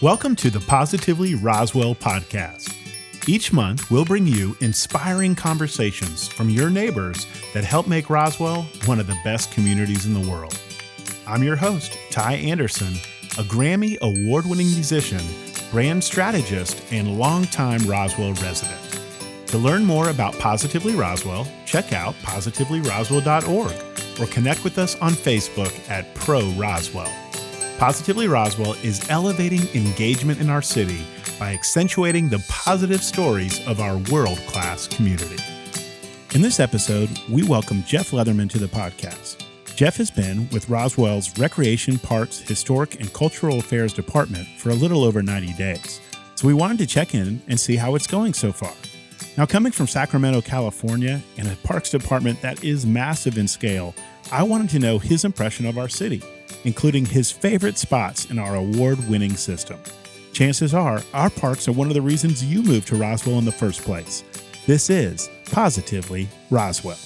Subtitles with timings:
[0.00, 2.72] Welcome to the Positively Roswell podcast.
[3.28, 9.00] Each month, we'll bring you inspiring conversations from your neighbors that help make Roswell one
[9.00, 10.56] of the best communities in the world.
[11.26, 12.94] I'm your host, Ty Anderson,
[13.38, 15.24] a Grammy award winning musician,
[15.72, 19.00] brand strategist, and longtime Roswell resident.
[19.48, 25.90] To learn more about Positively Roswell, check out positivelyroswell.org or connect with us on Facebook
[25.90, 27.12] at Pro Roswell.
[27.78, 30.98] Positively Roswell is elevating engagement in our city
[31.38, 35.40] by accentuating the positive stories of our world class community.
[36.34, 39.44] In this episode, we welcome Jeff Leatherman to the podcast.
[39.76, 45.04] Jeff has been with Roswell's Recreation, Parks, Historic, and Cultural Affairs Department for a little
[45.04, 46.00] over 90 days.
[46.34, 48.74] So we wanted to check in and see how it's going so far.
[49.36, 53.94] Now, coming from Sacramento, California, and a parks department that is massive in scale,
[54.32, 56.22] I wanted to know his impression of our city
[56.64, 59.78] including his favorite spots in our award winning system.
[60.32, 63.52] Chances are, our parks are one of the reasons you moved to Roswell in the
[63.52, 64.22] first place.
[64.66, 66.98] This is Positively Roswell.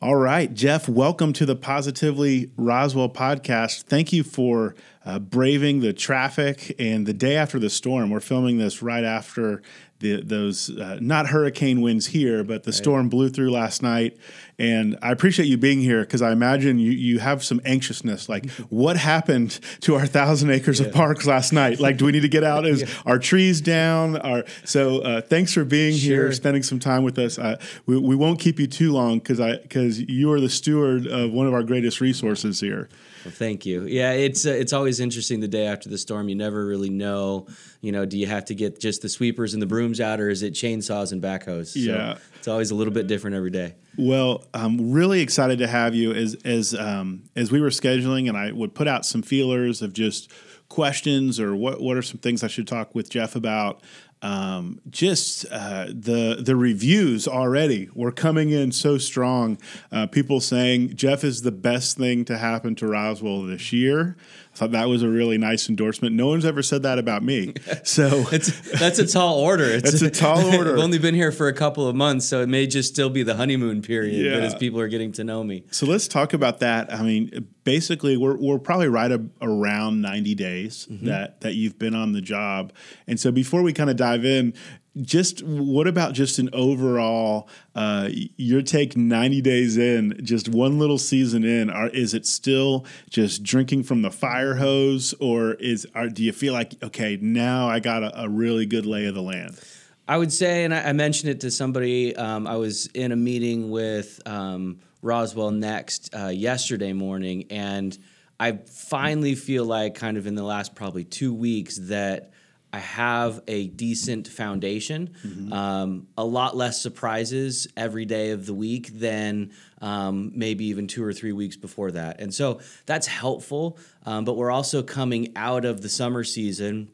[0.00, 3.82] All right, Jeff, welcome to the Positively Roswell podcast.
[3.82, 8.10] Thank you for uh, braving the traffic and the day after the storm.
[8.10, 9.60] We're filming this right after
[10.00, 12.74] the, those uh, not hurricane winds here, but the right.
[12.74, 14.16] storm blew through last night.
[14.58, 18.28] And I appreciate you being here because I imagine you, you have some anxiousness.
[18.28, 20.86] Like, what happened to our thousand acres yeah.
[20.86, 21.80] of parks last night?
[21.80, 22.66] Like, do we need to get out?
[22.66, 22.88] Is yeah.
[23.06, 24.16] our trees down?
[24.16, 26.24] Our, so, uh, thanks for being sure.
[26.24, 27.38] here, spending some time with us.
[27.38, 31.06] Uh, we, we won't keep you too long because I because you are the steward
[31.06, 32.88] of one of our greatest resources here.
[33.24, 33.84] Well, thank you.
[33.84, 36.28] Yeah, it's uh, it's always interesting the day after the storm.
[36.28, 37.46] You never really know.
[37.80, 40.28] You know, do you have to get just the sweepers and the brooms out, or
[40.30, 41.72] is it chainsaws and backhoes?
[41.74, 43.74] Yeah, so it's always a little bit different every day.
[43.96, 48.36] Well, I'm really excited to have you as as um, as we were scheduling, and
[48.36, 50.30] I would put out some feelers of just
[50.68, 53.82] questions or what what are some things I should talk with Jeff about
[54.22, 59.58] um, just uh, the the reviews already were coming in so strong.
[59.92, 64.16] Uh, people saying Jeff is the best thing to happen to Roswell this year.
[64.58, 66.16] Thought that was a really nice endorsement.
[66.16, 67.54] No one's ever said that about me.
[67.84, 69.64] So that's a tall order.
[69.68, 70.72] It's a tall order.
[70.72, 73.22] I've only been here for a couple of months, so it may just still be
[73.22, 74.26] the honeymoon period.
[74.26, 74.34] Yeah.
[74.34, 76.92] But as people are getting to know me, so let's talk about that.
[76.92, 81.06] I mean, basically, we're we're probably right a, around ninety days mm-hmm.
[81.06, 82.72] that that you've been on the job,
[83.06, 84.54] and so before we kind of dive in,
[85.02, 90.98] just what about just an overall uh, your take 90 days in just one little
[90.98, 96.08] season in are, is it still just drinking from the fire hose or is are,
[96.08, 99.22] do you feel like okay now i got a, a really good lay of the
[99.22, 99.58] land?
[100.06, 103.16] I would say and i, I mentioned it to somebody um, i was in a
[103.16, 107.96] meeting with um, roswell next uh, yesterday morning and
[108.40, 112.32] i finally feel like kind of in the last probably two weeks that
[112.72, 115.52] I have a decent foundation, mm-hmm.
[115.52, 121.02] um, a lot less surprises every day of the week than um, maybe even two
[121.02, 122.20] or three weeks before that.
[122.20, 123.78] And so that's helpful.
[124.04, 126.90] Um, but we're also coming out of the summer season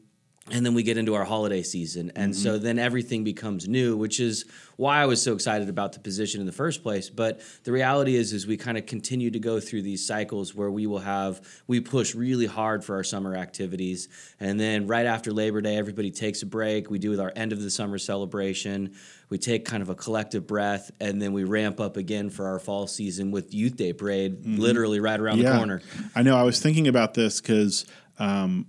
[0.51, 2.11] and then we get into our holiday season.
[2.15, 2.41] And mm-hmm.
[2.41, 4.45] so then everything becomes new which is
[4.77, 7.09] why i was so excited about the position in the first place.
[7.09, 10.69] But the reality is is we kind of continue to go through these cycles where
[10.69, 14.07] we will have we push really hard for our summer activities.
[14.39, 16.89] And then right after labor day everybody takes a break.
[16.89, 18.95] We do with our end of the summer celebration.
[19.29, 22.59] We take kind of a collective breath and then we ramp up again for our
[22.59, 24.57] fall season with youth day parade mm-hmm.
[24.57, 25.51] literally right around yeah.
[25.51, 25.81] the corner.
[26.13, 26.37] I know.
[26.37, 27.85] I was thinking about this because
[28.19, 28.67] um,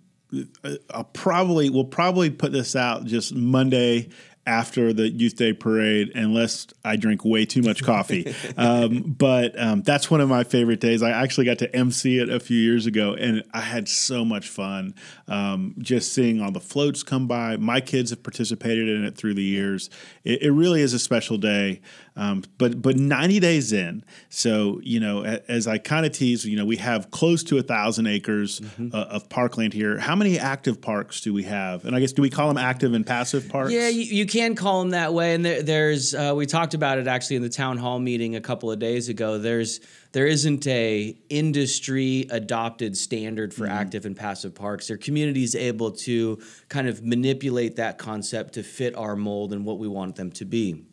[0.90, 4.08] I'll probably we'll probably put this out just Monday
[4.46, 8.32] after the Youth Day parade, unless I drink way too much coffee.
[8.56, 11.02] um, but um, that's one of my favorite days.
[11.02, 14.48] I actually got to MC it a few years ago, and I had so much
[14.48, 14.94] fun
[15.26, 17.56] um, just seeing all the floats come by.
[17.56, 19.90] My kids have participated in it through the years.
[20.22, 21.80] It, it really is a special day.
[22.16, 26.56] Um, but but 90 days in, so you know, as I kind of tease, you
[26.56, 28.94] know, we have close to a thousand acres mm-hmm.
[28.94, 29.98] uh, of parkland here.
[29.98, 31.84] How many active parks do we have?
[31.84, 33.70] And I guess do we call them active and passive parks?
[33.72, 35.34] Yeah, you, you can call them that way.
[35.34, 38.40] And there, there's uh, we talked about it actually in the town hall meeting a
[38.40, 39.36] couple of days ago.
[39.36, 39.80] There's
[40.12, 43.72] there isn't a industry adopted standard for mm-hmm.
[43.76, 44.88] active and passive parks.
[44.88, 46.40] Their communities able to
[46.70, 50.46] kind of manipulate that concept to fit our mold and what we want them to
[50.46, 50.86] be.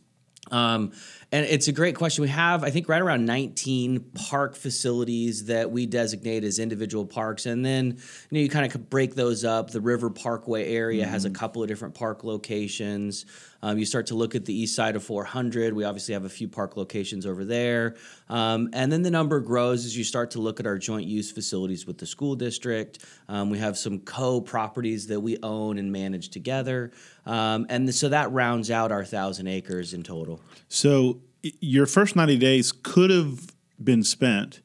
[0.52, 0.92] Um,
[1.34, 2.22] And it's a great question.
[2.22, 7.48] We have, I think, right around 19 park facilities that we designate as individual parks.
[7.48, 7.94] And then you,
[8.32, 9.72] know, you kind of break those up.
[9.72, 11.12] The River Parkway area mm-hmm.
[11.12, 11.36] has a mm-hmm.
[11.38, 13.26] couple of different park locations.
[13.64, 15.74] Um, you start to look at the east side of 400.
[15.74, 17.96] We obviously have a few park locations over there.
[18.28, 21.32] Um, and then the number grows as you start to look at our joint use
[21.32, 23.06] facilities with the school district.
[23.30, 26.92] Um, we have some co properties that we own and manage together.
[27.26, 30.42] Um, and so that rounds out our 1,000 acres in total.
[30.68, 33.48] So your first 90 days could have
[33.82, 34.60] been spent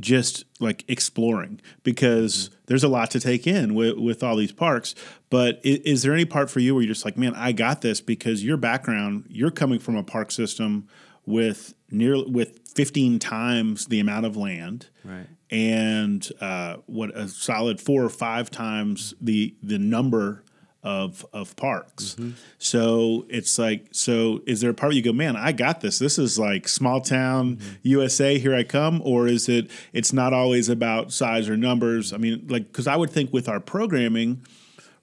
[0.00, 2.54] just like exploring because mm-hmm.
[2.66, 4.94] there's a lot to take in with, with all these parks.
[5.30, 7.80] But is, is, there any part for you where you're just like, man, I got
[7.80, 10.88] this because your background, you're coming from a park system
[11.26, 15.26] with near with 15 times the amount of land, right?
[15.50, 20.42] And uh, what a solid four or five times the the number
[20.84, 22.14] of of parks.
[22.14, 22.32] Mm-hmm.
[22.58, 25.98] So it's like, so is there a part where you go, man, I got this.
[25.98, 27.74] This is like small town mm-hmm.
[27.82, 28.38] USA.
[28.38, 29.70] Here I come, or is it?
[29.92, 32.12] It's not always about size or numbers.
[32.12, 34.44] I mean, like, because I would think with our programming.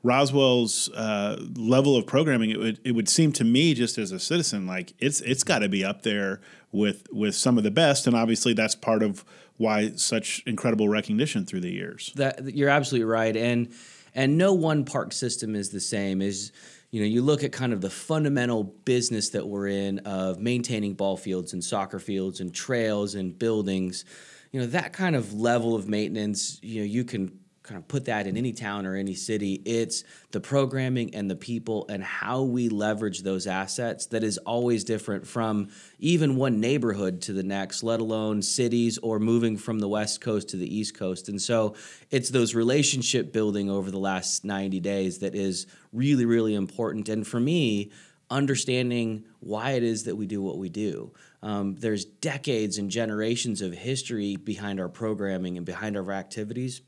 [0.03, 4.19] Roswell's uh, level of programming, it would it would seem to me, just as a
[4.19, 6.41] citizen, like it's it's got to be up there
[6.71, 9.23] with with some of the best, and obviously that's part of
[9.57, 12.11] why such incredible recognition through the years.
[12.15, 13.71] That you're absolutely right, and
[14.13, 16.21] and no one park system is the same.
[16.21, 16.51] Is
[16.91, 20.93] you know, you look at kind of the fundamental business that we're in of maintaining
[20.93, 24.03] ball fields and soccer fields and trails and buildings.
[24.51, 27.39] You know, that kind of level of maintenance, you know, you can
[27.71, 29.61] kind of put that in any town or any city.
[29.63, 34.83] It's the programming and the people and how we leverage those assets that is always
[34.83, 39.87] different from even one neighborhood to the next, let alone cities or moving from the
[39.87, 41.29] West Coast to the East Coast.
[41.29, 41.75] And so
[42.09, 47.07] it's those relationship building over the last 90 days that is really, really important.
[47.07, 47.89] And for me,
[48.29, 51.13] understanding why it is that we do what we do.
[51.41, 56.81] Um, there's decades and generations of history behind our programming and behind our activities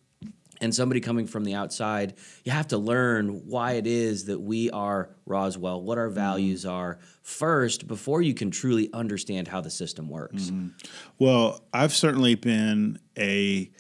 [0.62, 2.14] and somebody coming from the outside,
[2.44, 6.16] you have to learn why it is that we are Roswell, what our mm-hmm.
[6.16, 10.44] values are first before you can truly understand how the system works.
[10.44, 10.70] Mm-hmm.
[11.20, 13.72] Well, I've certainly been a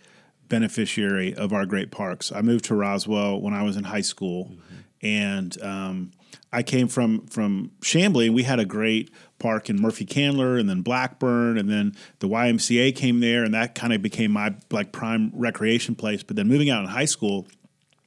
[0.50, 2.32] beneficiary of our great parks.
[2.32, 5.06] I moved to Roswell when I was in high school, mm-hmm.
[5.06, 6.12] and um,
[6.52, 9.10] I came from from Chamblee, and we had a great
[9.44, 13.76] park and Murphy Candler and then Blackburn and then the YMCA came there and that
[13.76, 16.24] kind of became my like prime recreation place.
[16.24, 17.46] But then moving out in high school,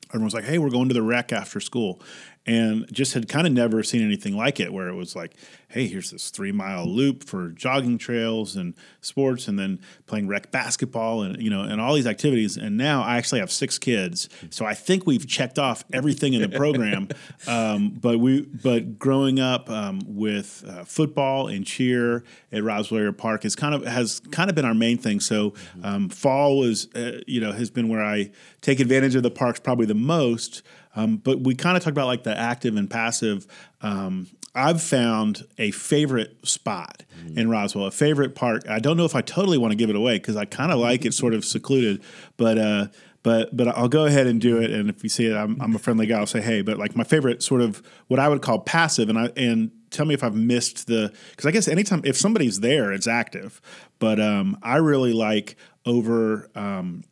[0.09, 2.00] everyone was like, "Hey, we're going to the rec after school,"
[2.46, 5.34] and just had kind of never seen anything like it where it was like
[5.69, 10.50] hey here's this three mile loop for jogging trails and sports and then playing rec
[10.50, 12.56] basketball and you know and all these activities.
[12.56, 14.28] And now i actually have six kids.
[14.50, 17.08] So i think we've checked off everything in the program.
[17.46, 23.44] Um, but we but growing up um, with uh, football and cheer at roswell park
[23.44, 25.20] is kind of has kind of been our main thing.
[25.20, 29.31] So um, fall was uh, you know has been where i take advantage of the
[29.31, 30.62] parks probably the most
[30.96, 33.46] um, but we kind of talked about like the active and passive.
[33.82, 37.38] Um, I've found a favorite spot mm-hmm.
[37.38, 38.66] in Roswell, a favorite park.
[38.69, 40.78] I don't know if I totally want to give it away because I kind of
[40.78, 42.02] like it sort of secluded,
[42.38, 42.87] but uh,
[43.22, 44.70] but but I'll go ahead and do it.
[44.70, 46.19] And if you see it, I'm, I'm a friendly guy.
[46.19, 46.62] I'll say hey.
[46.62, 50.06] But like my favorite sort of what I would call passive, and I and tell
[50.06, 53.60] me if I've missed the because I guess anytime if somebody's there, it's active.
[53.98, 56.48] But um, I really like over.
[56.54, 57.04] Um,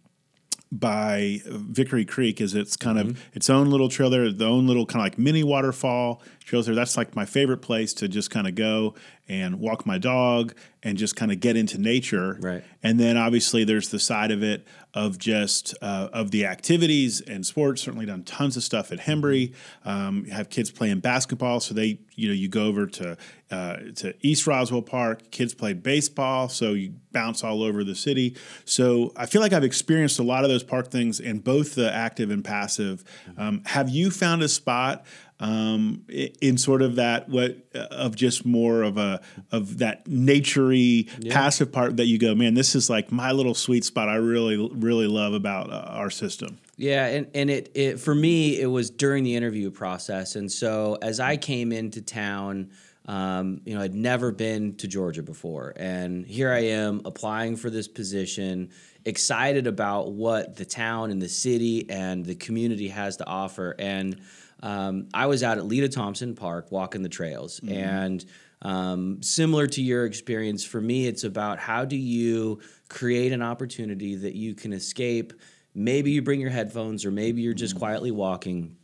[0.79, 3.11] by Vickery Creek is its kind mm-hmm.
[3.11, 6.67] of its own little trail there, the own little kind of like mini waterfall trails
[6.67, 6.75] there.
[6.75, 8.94] That's like my favorite place to just kind of go
[9.29, 12.37] and walk my dog and just kind of get into nature.
[12.41, 12.62] Right.
[12.82, 17.44] And then obviously there's the side of it of just uh, of the activities and
[17.44, 17.82] sports.
[17.82, 19.55] Certainly done tons of stuff at Hembree.
[19.84, 23.17] Um, have kids playing basketball, so they you know you go over to
[23.51, 25.31] uh, to East Roswell Park.
[25.31, 28.37] Kids play baseball, so you bounce all over the city.
[28.65, 31.93] So I feel like I've experienced a lot of those park things in both the
[31.93, 33.03] active and passive.
[33.37, 35.05] Um, have you found a spot?
[35.44, 39.20] Um, in sort of that what of just more of a
[39.53, 41.34] of that naturey yeah.
[41.34, 44.08] passive part that you go, man, this is like my little sweet spot.
[44.08, 46.58] I really really love about uh, our system.
[46.79, 50.96] Yeah, and and it it for me it was during the interview process, and so
[51.03, 52.70] as I came into town.
[53.06, 57.69] Um, you know, I'd never been to Georgia before, and here I am applying for
[57.69, 58.70] this position,
[59.05, 63.77] excited about what the town and the city and the community has to offer.
[63.79, 64.22] And
[64.65, 67.75] um, I was out at Leita Thompson Park walking the trails, mm-hmm.
[67.75, 68.25] and
[68.63, 74.17] um, similar to your experience, for me, it's about how do you create an opportunity
[74.17, 75.35] that you can escape.
[75.75, 77.81] Maybe you bring your headphones, or maybe you're just mm-hmm.
[77.81, 78.77] quietly walking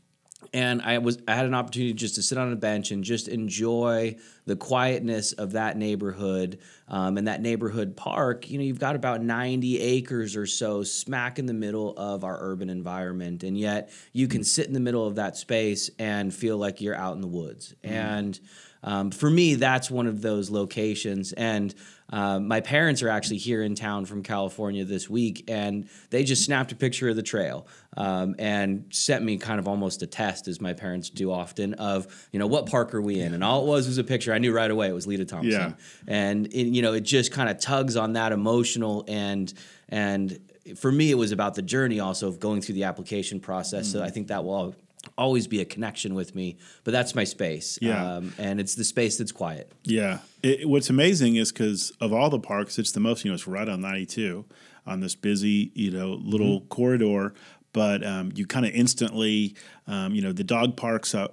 [0.52, 3.28] and I was I had an opportunity just to sit on a bench and just
[3.28, 4.16] enjoy
[4.47, 8.50] the quietness of that neighborhood um, and that neighborhood park.
[8.50, 12.38] You know, you've got about ninety acres or so, smack in the middle of our
[12.40, 16.56] urban environment, and yet you can sit in the middle of that space and feel
[16.56, 17.75] like you're out in the woods.
[17.85, 17.94] Mm-hmm.
[17.94, 18.40] And
[18.82, 21.32] um, for me, that's one of those locations.
[21.32, 21.75] And
[22.11, 26.45] uh, my parents are actually here in town from California this week, and they just
[26.45, 30.49] snapped a picture of the trail um, and sent me kind of almost a test,
[30.49, 33.62] as my parents do often, of you know what park are we in, and all
[33.62, 34.33] it was was a picture.
[34.33, 35.73] I knew right away it was Leita Thompson, yeah.
[36.07, 39.52] and it, you know it just kind of tugs on that emotional and
[39.88, 40.40] and
[40.76, 43.88] for me it was about the journey also of going through the application process.
[43.88, 43.93] Mm.
[43.93, 44.75] So I think that will
[45.16, 47.78] always be a connection with me, but that's my space.
[47.80, 48.16] Yeah.
[48.16, 49.73] Um, and it's the space that's quiet.
[49.85, 50.19] Yeah.
[50.42, 53.47] It, what's amazing is because of all the parks, it's the most, you know, it's
[53.47, 54.45] right on 92
[54.87, 56.69] on this busy, you know, little mm-hmm.
[56.69, 57.35] corridor.
[57.73, 59.54] But um, you kind of instantly,
[59.87, 61.28] um, you know, the dog parks uh,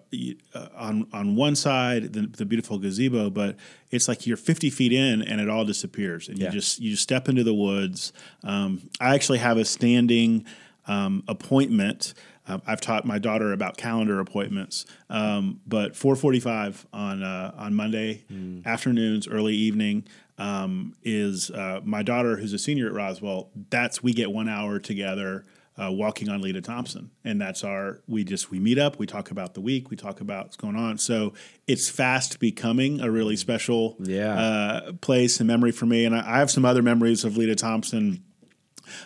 [0.75, 3.55] on on one side, the, the, beautiful gazebo, but
[3.89, 6.45] it's like you're 50 feet in and it all disappears, and yeah.
[6.45, 8.13] you just you just step into the woods.
[8.43, 10.45] Um, I actually have a standing
[10.85, 12.13] um, appointment
[12.47, 18.23] uh, I've taught my daughter about calendar appointments, um, but 4:45 on uh, on Monday
[18.31, 18.65] mm.
[18.65, 20.05] afternoons, early evening
[20.37, 23.49] um, is uh, my daughter who's a senior at Roswell.
[23.69, 25.45] That's we get one hour together.
[25.79, 28.01] Uh, walking on Leita Thompson, and that's our.
[28.07, 30.75] We just we meet up, we talk about the week, we talk about what's going
[30.75, 30.97] on.
[30.97, 31.33] So
[31.67, 34.39] it's fast becoming a really special yeah.
[34.39, 36.05] Uh, place and memory for me.
[36.05, 38.23] And I, I have some other memories of Leita Thompson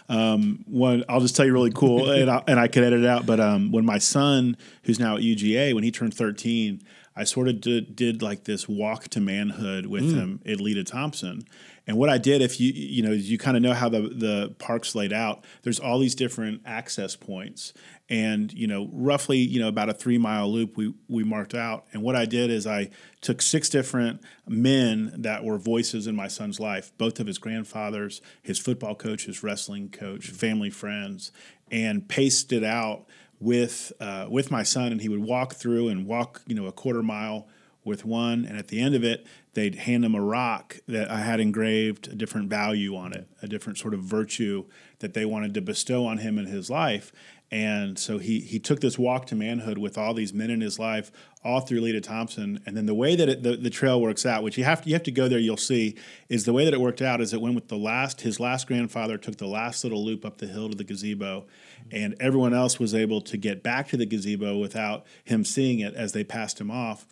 [0.09, 3.07] um, one, I'll just tell you really cool, and I, and I could edit it
[3.07, 3.25] out.
[3.25, 6.81] But um, when my son, who's now at UGA, when he turned 13,
[7.15, 10.15] I sort of did, did like this walk to manhood with mm.
[10.15, 11.43] him at Leita Thompson.
[11.87, 14.55] And what I did, if you you know you kind of know how the the
[14.59, 17.73] park's laid out, there's all these different access points,
[18.11, 21.85] and you know roughly you know about a three mile loop we we marked out.
[21.93, 22.89] And what i did is i
[23.21, 28.21] took six different men that were voices in my son's life both of his grandfathers
[28.43, 31.31] his football coach his wrestling coach family friends
[31.71, 33.05] and paced it out
[33.39, 34.91] with uh, with my son.
[34.91, 37.47] And he would walk through and walk you know a quarter mile
[37.83, 38.45] with one.
[38.45, 42.07] And at the end of it they'd hand him a rock that i had engraved
[42.07, 44.65] a different value on it a different sort of virtue
[44.99, 47.11] that they wanted to bestow on him in his life
[47.51, 50.79] and so he he took this walk to manhood with all these men in his
[50.79, 51.11] life,
[51.43, 52.61] all through Leita Thompson.
[52.65, 54.89] And then the way that it, the, the trail works out, which you have to
[54.89, 55.95] you have to go there, you'll see,
[56.29, 58.67] is the way that it worked out is it went with the last his last
[58.67, 61.45] grandfather took the last little loop up the hill to the gazebo,
[61.91, 65.93] and everyone else was able to get back to the gazebo without him seeing it
[65.93, 67.05] as they passed him off.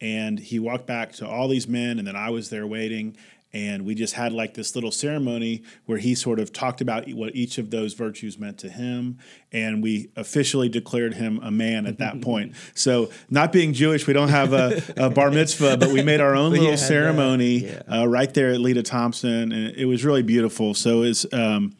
[0.00, 3.16] And he walked back to all these men, and then I was there waiting
[3.52, 7.34] and we just had like this little ceremony where he sort of talked about what
[7.34, 9.18] each of those virtues meant to him.
[9.50, 12.54] And we officially declared him a man at that point.
[12.74, 16.34] So not being jewish we don't have a, a bar mitzvah but we made our
[16.34, 17.82] own little ceremony yeah.
[17.90, 19.52] uh, right there at leita thompson.
[19.52, 20.74] And it was really beautiful.
[20.74, 21.74] So it's um,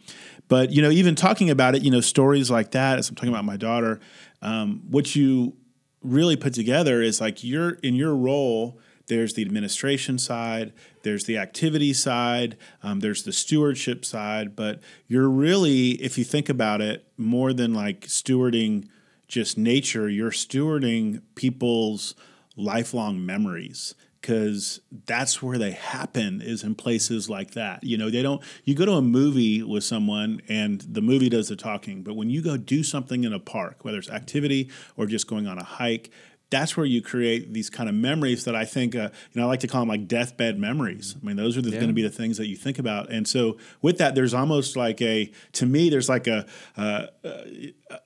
[0.48, 3.30] but you know even talking about it you know stories like that as i'm talking
[3.30, 4.00] about my daughter
[4.42, 5.54] um, what you
[6.02, 11.36] really put together is like you're in your role there's the administration side, there's the
[11.36, 14.54] activity side, um, there's the stewardship side.
[14.54, 18.86] But you're really, if you think about it, more than like stewarding
[19.26, 22.14] just nature, you're stewarding people's
[22.56, 28.20] lifelong memories because that's where they happen is in places like that you know they
[28.20, 32.14] don't you go to a movie with someone and the movie does the talking but
[32.14, 35.58] when you go do something in a park whether it's activity or just going on
[35.58, 36.10] a hike
[36.50, 39.46] that's where you create these kind of memories that I think, uh, you know, I
[39.46, 41.14] like to call them like deathbed memories.
[41.20, 41.70] I mean, those are yeah.
[41.76, 43.10] going to be the things that you think about.
[43.10, 47.06] And so with that, there's almost like a, to me, there's like a, uh,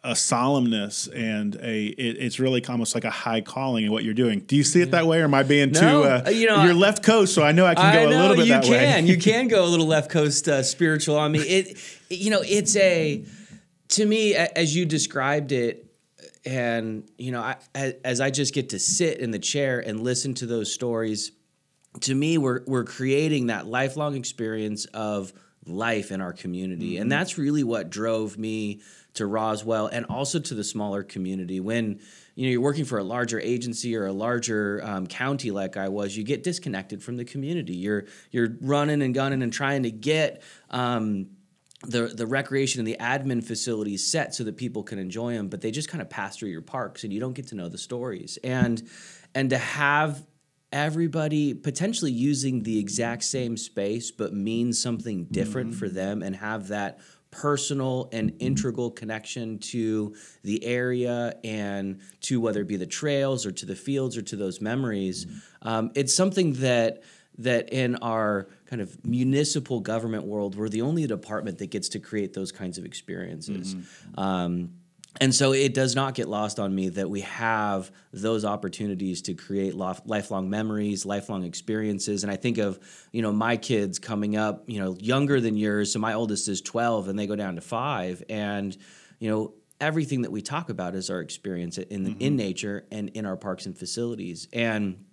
[0.03, 4.15] a solemnness and a, it, it's really almost like a high calling in what you're
[4.15, 4.41] doing.
[4.41, 6.65] Do you see it that way or am I being no, too, uh, you know,
[6.65, 8.65] you're left coast, so I know I can go know, a little bit you that
[8.65, 9.05] You can.
[9.05, 9.11] way.
[9.11, 11.41] you can go a little left coast uh, spiritual on me.
[11.41, 11.79] It,
[12.11, 13.25] you know, it's a,
[13.89, 15.87] to me, as you described it,
[16.45, 20.35] and you know I, as i just get to sit in the chair and listen
[20.35, 21.33] to those stories
[22.01, 25.33] to me we're, we're creating that lifelong experience of
[25.67, 26.95] life in our community.
[26.95, 27.03] Mm-hmm.
[27.03, 28.81] and that's really what drove me
[29.15, 31.61] to roswell and also to the smaller community.
[31.61, 32.01] When
[32.35, 35.89] you know you're working for a larger agency or a larger um, county like i
[35.89, 37.77] was you get disconnected from the community.
[37.77, 41.29] You're you're running and gunning and trying to get um,
[41.87, 45.61] the the recreation and the admin facilities set so that people can enjoy them, but
[45.61, 47.79] they just kind of pass through your parks and you don't get to know the
[47.79, 48.38] stories.
[48.43, 48.83] And
[49.35, 50.26] and to have
[50.73, 55.79] everybody potentially using the exact same space but mean something different mm-hmm.
[55.79, 56.99] for them and have that
[57.31, 63.50] personal and integral connection to the area and to whether it be the trails or
[63.50, 65.26] to the fields or to those memories.
[65.62, 67.03] Um, it's something that
[67.38, 71.99] that in our kind of municipal government world, we're the only department that gets to
[71.99, 73.75] create those kinds of experiences.
[74.17, 74.75] Um,
[75.21, 79.35] and so it does not get lost on me that we have those opportunities to
[79.35, 82.25] create lifelong memories, lifelong experiences.
[82.25, 82.81] And I think of,
[83.12, 85.93] you know, my kids coming up, you know, younger than yours.
[85.93, 88.25] So my oldest is 12 and they go down to five.
[88.29, 88.76] And,
[89.21, 92.21] you know, everything that we talk about is our experience in, mm-hmm.
[92.21, 94.49] in nature and in our parks and facilities.
[94.53, 95.05] And,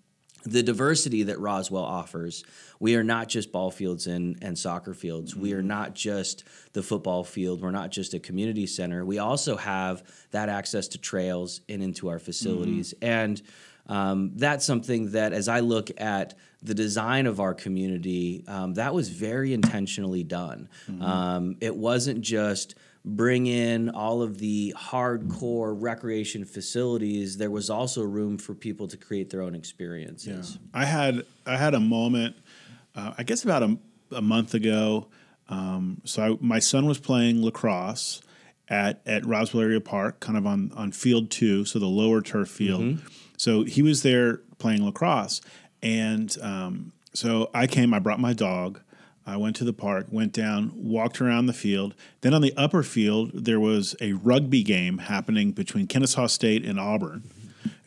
[0.43, 2.43] the diversity that Roswell offers.
[2.79, 5.33] We are not just ball fields and, and soccer fields.
[5.33, 5.41] Mm-hmm.
[5.41, 5.67] We are mm-hmm.
[5.67, 6.43] not just
[6.73, 7.61] the football field.
[7.61, 9.05] We're not just a community center.
[9.05, 12.93] We also have that access to trails and into our facilities.
[12.93, 13.05] Mm-hmm.
[13.05, 13.41] And
[13.87, 18.93] um, that's something that, as I look at the design of our community, um, that
[18.93, 20.69] was very intentionally done.
[20.89, 21.01] Mm-hmm.
[21.01, 28.03] Um, it wasn't just bring in all of the hardcore recreation facilities, there was also
[28.03, 30.57] room for people to create their own experiences.
[30.59, 30.81] Yeah.
[30.81, 32.35] I had I had a moment,
[32.95, 33.77] uh, I guess about a,
[34.11, 35.07] a month ago.
[35.49, 38.21] Um, so I, my son was playing lacrosse
[38.69, 42.49] at at Roswell Area Park, kind of on on field two, so the lower turf
[42.49, 42.81] field.
[42.81, 43.07] Mm-hmm.
[43.37, 45.41] So he was there playing lacrosse,
[45.81, 47.93] and um, so I came.
[47.93, 48.81] I brought my dog.
[49.25, 51.93] I went to the park, went down, walked around the field.
[52.21, 56.79] Then on the upper field, there was a rugby game happening between Kennesaw State and
[56.79, 57.23] Auburn.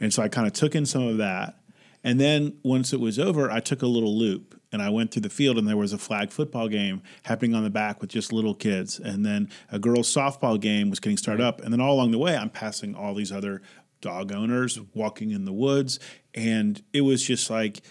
[0.01, 1.57] And so I kind of took in some of that.
[2.05, 5.23] And then once it was over, I took a little loop and I went through
[5.23, 8.33] the field and there was a flag football game happening on the back with just
[8.33, 8.99] little kids.
[8.99, 11.63] And then a girls softball game was getting started up.
[11.63, 13.63] And then all along the way, I'm passing all these other
[14.01, 15.99] dog owners walking in the woods.
[16.35, 17.83] And it was just like,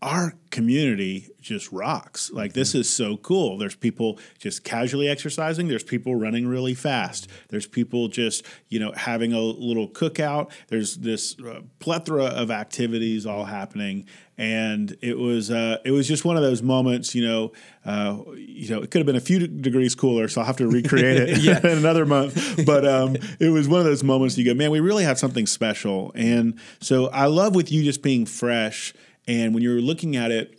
[0.00, 2.30] our community just rocks.
[2.30, 3.58] Like this is so cool.
[3.58, 5.68] There's people just casually exercising.
[5.68, 7.28] There's people running really fast.
[7.48, 10.50] There's people just you know having a little cookout.
[10.68, 16.24] There's this uh, plethora of activities all happening, and it was uh, it was just
[16.24, 17.14] one of those moments.
[17.14, 17.52] You know,
[17.84, 20.68] uh, you know, it could have been a few degrees cooler, so I'll have to
[20.68, 22.64] recreate it in another month.
[22.64, 25.46] But um, it was one of those moments you go, man, we really have something
[25.46, 26.12] special.
[26.14, 28.94] And so I love with you just being fresh
[29.28, 30.58] and when you're looking at it,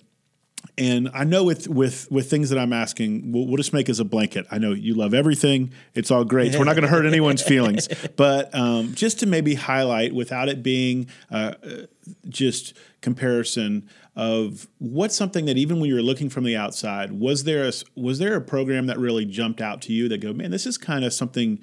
[0.77, 3.99] and I know with with with things that I'm asking, we'll, we'll, just make as
[3.99, 4.45] a blanket.
[4.51, 6.53] I know you love everything; it's all great.
[6.53, 10.47] So we're not going to hurt anyone's feelings, but um, just to maybe highlight, without
[10.47, 11.55] it being uh,
[12.29, 17.67] just comparison of what's something that even when you're looking from the outside, was there
[17.67, 20.65] a was there a program that really jumped out to you that go, man, this
[20.65, 21.59] is kind of something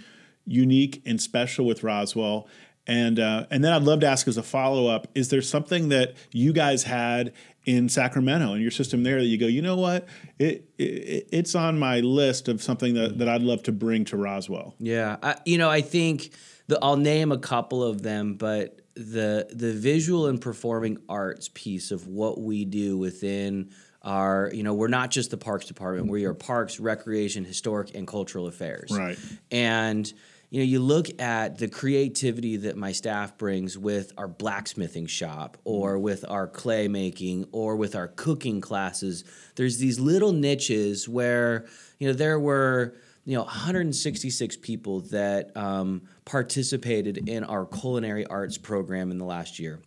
[0.47, 2.49] unique and special with Roswell,
[2.87, 5.89] and uh, and then I'd love to ask as a follow up: Is there something
[5.91, 7.33] that you guys had
[7.67, 10.07] in Sacramento in your system there that you go, you know what,
[10.39, 14.17] it, it it's on my list of something that, that I'd love to bring to
[14.17, 14.77] Roswell.
[14.79, 16.31] Yeah, I, you know, I think
[16.69, 21.91] the, I'll name a couple of them, but the the visual and performing arts piece
[21.91, 23.71] of what we do within
[24.03, 26.09] our you know we're not just the parks department.
[26.09, 28.91] We are parks recreation historic and cultural affairs.
[28.97, 29.19] Right.
[29.51, 30.11] And
[30.51, 35.59] you know, you look at the creativity that my staff brings with our blacksmithing shop
[35.65, 36.03] or mm-hmm.
[36.03, 39.25] with our clay making or with our cooking classes.
[39.57, 41.67] There's these little niches where,
[41.99, 48.57] you know, there were, you know, 166 people that um, participated in our culinary arts
[48.57, 49.81] program in the last year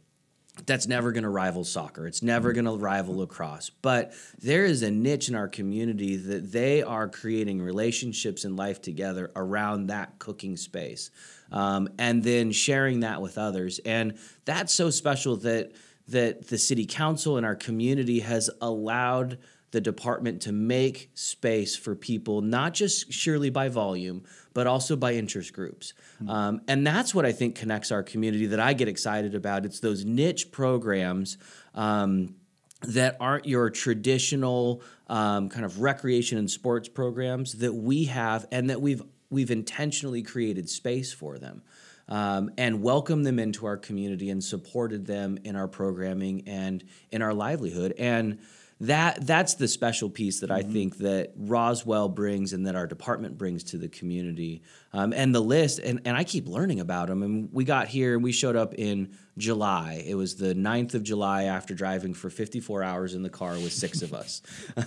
[0.65, 2.08] that's never going to rival soccer.
[2.08, 3.69] It's never going to rival lacrosse.
[3.69, 8.82] But there is a niche in our community that they are creating relationships and life
[8.82, 11.12] together around that cooking space,
[11.52, 13.80] um, and then sharing that with others.
[13.80, 15.72] And that's so special that
[16.10, 19.38] that the city council and our community has allowed
[19.71, 25.13] the department to make space for people, not just surely by volume, but also by
[25.13, 25.93] interest groups.
[26.15, 26.29] Mm-hmm.
[26.29, 29.65] Um, and that's what I think connects our community that I get excited about.
[29.65, 31.38] It's those niche programs.
[31.75, 32.36] Um,
[32.82, 38.69] that aren't your traditional um, kind of recreation and sports programs that we have and
[38.69, 41.62] that we've we've intentionally created space for them
[42.08, 47.21] um, and welcomed them into our community and supported them in our programming and in
[47.21, 48.39] our livelihood and
[48.82, 50.70] that that's the special piece that mm-hmm.
[50.70, 54.62] I think that Roswell brings and that our department brings to the community.
[54.94, 57.22] Um, and the list, and, and I keep learning about them.
[57.22, 60.04] And we got here and we showed up in July.
[60.06, 63.73] It was the 9th of July after driving for 54 hours in the car with
[63.73, 64.41] six of us.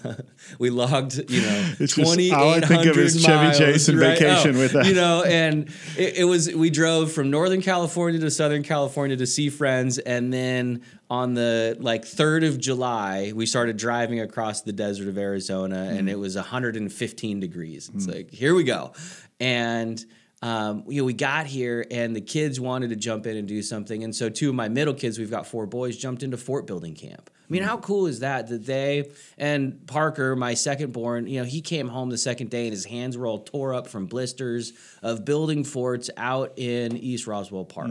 [0.58, 3.98] we logged, you know, It's 2,800 all I think of is Chevy miles, Chase and
[3.98, 4.22] right?
[4.22, 4.86] Oh, vacation with that.
[4.86, 9.26] You know, and it, it was, we drove from Northern California to Southern California to
[9.26, 9.98] see friends.
[9.98, 15.18] And then on the like 3rd of July, we started driving across the desert of
[15.18, 16.08] Arizona and hmm.
[16.08, 17.90] it was 115 degrees.
[17.94, 18.12] It's hmm.
[18.12, 18.92] like, here we go.
[19.40, 20.04] And,
[20.42, 23.62] um, you know, we got here and the kids wanted to jump in and do
[23.62, 24.02] something.
[24.02, 26.94] And so two of my middle kids, we've got four boys, jumped into fort building
[26.94, 27.30] camp.
[27.32, 28.48] I mean, how cool is that?
[28.48, 32.64] That they and Parker, my second born, you know, he came home the second day
[32.64, 37.26] and his hands were all tore up from blisters of building forts out in East
[37.26, 37.90] Roswell Park.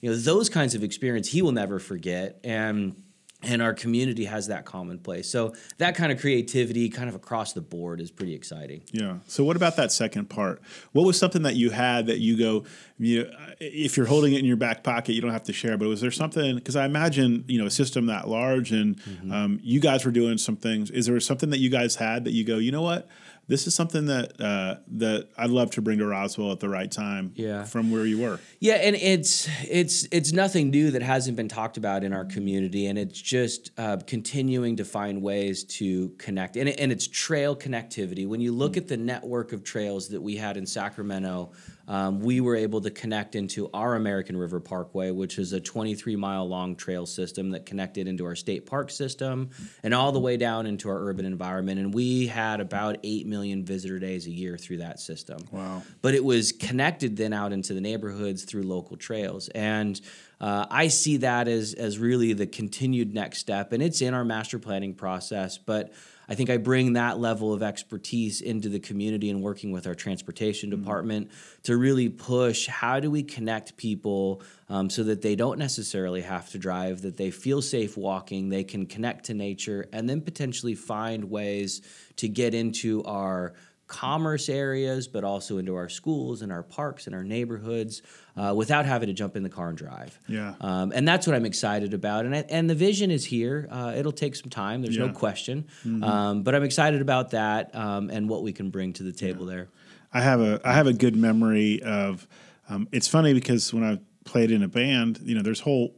[0.00, 2.40] You know, those kinds of experience he will never forget.
[2.42, 3.03] And
[3.44, 5.28] and our community has that commonplace.
[5.28, 8.82] So that kind of creativity, kind of across the board, is pretty exciting.
[8.92, 9.18] Yeah.
[9.26, 10.60] So what about that second part?
[10.92, 12.64] What was something that you had that you go,
[12.98, 13.30] you,
[13.60, 15.76] if you're holding it in your back pocket, you don't have to share.
[15.76, 16.54] But was there something?
[16.56, 19.32] Because I imagine you know a system that large, and Mm-hmm.
[19.32, 20.90] um, you guys were doing some things.
[20.90, 23.08] Is there something that you guys had that you go, you know what?
[23.46, 26.90] This is something that uh, that I'd love to bring to Roswell at the right
[26.90, 27.32] time.
[27.34, 27.64] Yeah.
[27.64, 28.40] From where you were.
[28.60, 32.86] Yeah, and it's it's it's nothing new that hasn't been talked about in our community,
[32.86, 37.54] and it's just uh, continuing to find ways to connect, and, it- and it's trail
[37.54, 38.26] connectivity.
[38.26, 41.52] When you look at the network of trails that we had in Sacramento,
[41.86, 46.16] um, we were able to connect into our American River Parkway, which is a 23
[46.16, 49.50] mile long trail system that connected into our state park system
[49.82, 51.78] and all the way down into our urban environment.
[51.78, 55.82] And we had about 8 million visitor days a year through that system Wow.
[56.02, 60.00] but it was connected then out into the neighborhoods through local trails and
[60.40, 64.24] uh, i see that as as really the continued next step and it's in our
[64.24, 65.92] master planning process but
[66.28, 69.94] i think i bring that level of expertise into the community and working with our
[69.94, 71.30] transportation department
[71.62, 76.50] to really push how do we connect people um, so that they don't necessarily have
[76.50, 80.74] to drive that they feel safe walking they can connect to nature and then potentially
[80.74, 81.82] find ways
[82.16, 83.54] to get into our
[83.86, 88.02] commerce areas, but also into our schools and our parks and our neighborhoods
[88.36, 90.18] uh, without having to jump in the car and drive.
[90.26, 90.54] Yeah.
[90.60, 92.24] Um, and that's what I'm excited about.
[92.24, 93.68] And, I, and the vision is here.
[93.70, 95.06] Uh, it'll take some time, there's Yeah.
[95.06, 95.66] no question.
[96.02, 99.44] Um, but I'm excited about that um, and what we can bring to the table
[99.46, 99.68] there.
[100.12, 102.26] I have a I have a good memory of.
[102.68, 105.94] Um, it's funny because when I played in a band, you know, there's whole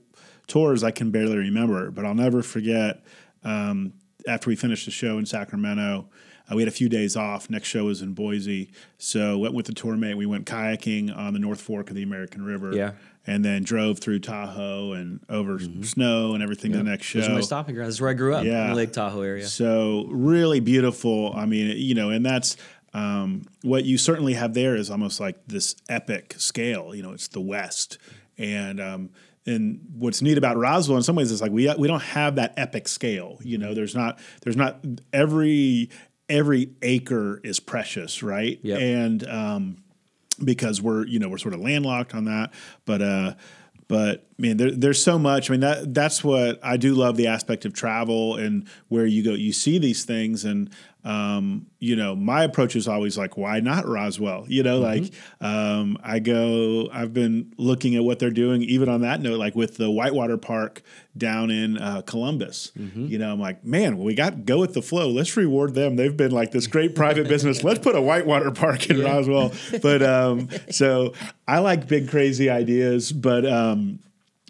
[0.49, 3.05] tours I can barely remember, but I'll never forget.
[3.45, 3.93] Um,
[4.27, 6.09] after we finished the show in Sacramento,
[6.51, 7.51] uh, we had a few days off.
[7.51, 10.15] Next show was in Boise, so went with the tour mate.
[10.15, 12.75] We went kayaking on the North Fork of the American River.
[12.75, 12.93] Yeah.
[13.29, 17.19] And then drove through Tahoe and over snow and everything to the next show.
[17.23, 17.89] Those my stopping grounds.
[17.89, 18.69] This is where I grew up, in Yeah.
[18.69, 19.49] the Lake Tahoe area.
[19.49, 21.33] So really beautiful.
[21.35, 22.57] I mean, you know, and that's
[22.95, 26.95] um, what you certainly have there is almost like this epic scale.
[26.95, 27.99] You know, it's the West,
[28.39, 29.11] and um,
[29.45, 32.55] and what's neat about Roswell in some ways is like we we don't have that
[32.57, 33.39] epic scale.
[33.43, 35.91] You know, there's not there's not every
[36.29, 38.59] every acre is precious, right?
[38.63, 38.81] Yep.
[38.81, 39.77] And um,
[40.43, 42.53] because we're you know we're sort of landlocked on that
[42.85, 43.35] but uh
[43.89, 47.27] but man there, there's so much i mean that that's what i do love the
[47.27, 50.71] aspect of travel and where you go you see these things and
[51.07, 54.45] um, you know my approach is always like why not roswell?
[54.49, 59.03] You know like um, i go i've been looking at what they're doing even on
[59.03, 60.83] that note like with the whitewater park
[61.17, 62.73] down in uh, columbus.
[62.75, 65.09] You know i'm like man we got go with the flow.
[65.09, 65.95] Let's reward them.
[65.95, 67.63] They've been like this great private business.
[67.63, 69.53] Let's put a whitewater park in roswell.
[69.81, 71.13] But um, so
[71.47, 74.01] i like big crazy ideas but um,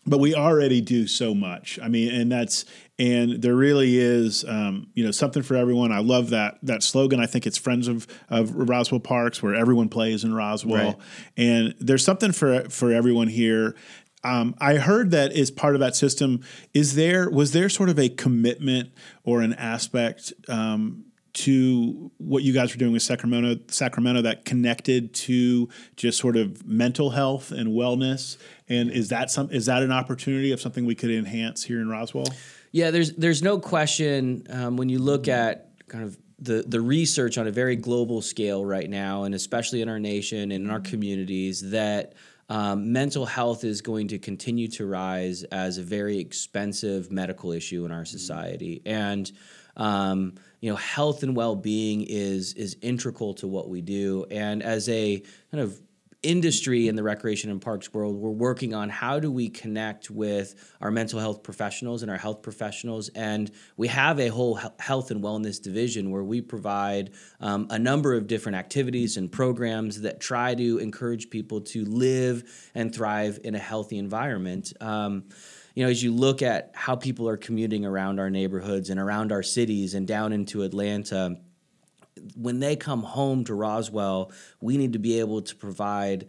[0.07, 1.79] but we already do so much.
[1.83, 2.65] I mean, and that's
[2.99, 5.93] and there really is, um, you know, something for everyone.
[5.93, 7.21] I love that that slogan.
[7.21, 10.97] I think it's Friends of of Roswell Parks, where everyone plays in Roswell, Right.
[11.37, 13.75] and there's something for for everyone here.
[14.25, 16.41] Um, I heard that as part of that system,
[16.75, 18.91] is there was there sort of a commitment
[19.25, 21.05] or an aspect um,
[21.35, 26.67] to what you guys were doing with Sacramento, Sacramento that connected to just sort of
[26.67, 28.39] mental health and wellness.
[28.71, 31.89] And is that some is that an opportunity of something we could enhance here in
[31.91, 32.27] Roswell?
[32.77, 37.39] Yeah, there's there's no question um, when you look at kind of the the research
[37.39, 40.81] on a very global scale right now, and especially in our nation and in our
[40.81, 42.13] communities, that
[42.51, 47.87] um, mental health is going to continue to rise as a very expensive medical issue
[47.87, 49.33] in our society, and
[49.79, 54.63] um, you know, health and well being is is integral to what we do, and
[54.63, 55.81] as a kind of
[56.27, 60.55] industry in the recreation and parks world, we're working on how do we connect with
[60.81, 63.09] our mental health professionals and our health professionals.
[63.11, 68.15] And we have a whole health and wellness division where we provide um, a number
[68.15, 72.43] of different activities and programs that try to encourage people to live
[72.75, 74.73] and thrive in a healthy environment.
[74.81, 75.25] Um,
[75.77, 79.31] you know, as you look at how people are commuting around our neighborhoods and around
[79.31, 81.37] our cities and down into Atlanta,
[82.35, 86.29] when they come home to Roswell, we need to be able to provide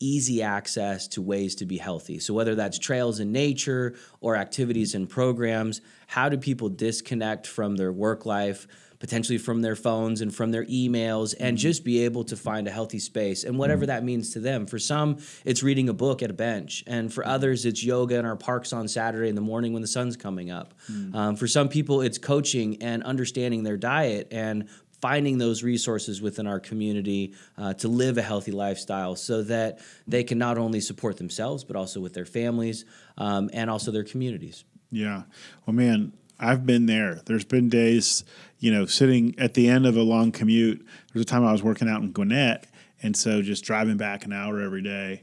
[0.00, 2.18] easy access to ways to be healthy.
[2.18, 7.76] So, whether that's trails in nature or activities and programs, how do people disconnect from
[7.76, 8.66] their work life?
[8.98, 11.62] potentially from their phones and from their emails, and mm-hmm.
[11.62, 13.88] just be able to find a healthy space and whatever mm-hmm.
[13.88, 14.66] that means to them.
[14.66, 18.24] For some, it's reading a book at a bench, and for others, it's yoga in
[18.24, 20.74] our parks on Saturday in the morning when the sun's coming up.
[20.90, 21.14] Mm.
[21.14, 24.68] Um, for some people, it's coaching and understanding their diet and
[25.00, 30.24] finding those resources within our community uh, to live a healthy lifestyle so that they
[30.24, 32.84] can not only support themselves but also with their families
[33.16, 34.64] um, and also their communities.
[34.90, 35.22] Yeah.
[35.66, 37.20] Well man i've been there.
[37.26, 38.24] There's been days
[38.58, 41.62] you know sitting at the end of a long commute there's a time i was
[41.62, 42.66] working out in gwinnett
[43.02, 45.22] and so just driving back an hour every day.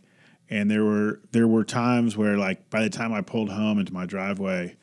[0.50, 3.92] And there were there were times where like by the time i pulled home into
[3.92, 4.76] my driveway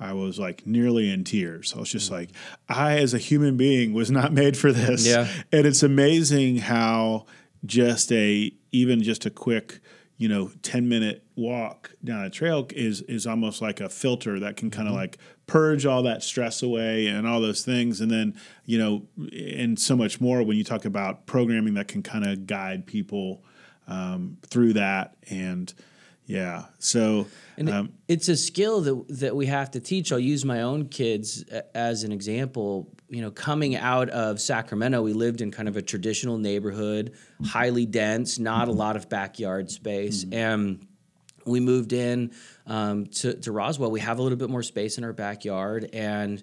[0.00, 1.74] I was like nearly in tears.
[1.76, 2.14] I was just mm.
[2.14, 2.30] like,
[2.68, 5.06] I, as a human being, was not made for this.
[5.06, 5.28] Yeah.
[5.52, 7.26] And it's amazing how
[7.64, 9.80] just a, even just a quick,
[10.16, 14.56] you know, 10 minute walk down a trail is, is almost like a filter that
[14.56, 15.02] can kind of mm-hmm.
[15.02, 18.00] like purge all that stress away and all those things.
[18.00, 18.34] And then,
[18.64, 22.46] you know, and so much more when you talk about programming that can kind of
[22.46, 23.44] guide people
[23.86, 25.16] um, through that.
[25.28, 25.72] And,
[26.30, 26.66] yeah.
[26.78, 27.26] So
[27.68, 30.12] um, it's a skill that that we have to teach.
[30.12, 32.88] I'll use my own kids as an example.
[33.08, 37.14] You know, coming out of Sacramento, we lived in kind of a traditional neighborhood,
[37.44, 40.34] highly dense, not a lot of backyard space, mm-hmm.
[40.34, 40.86] and
[41.44, 42.30] we moved in
[42.66, 43.90] um, to, to Roswell.
[43.90, 46.42] We have a little bit more space in our backyard, and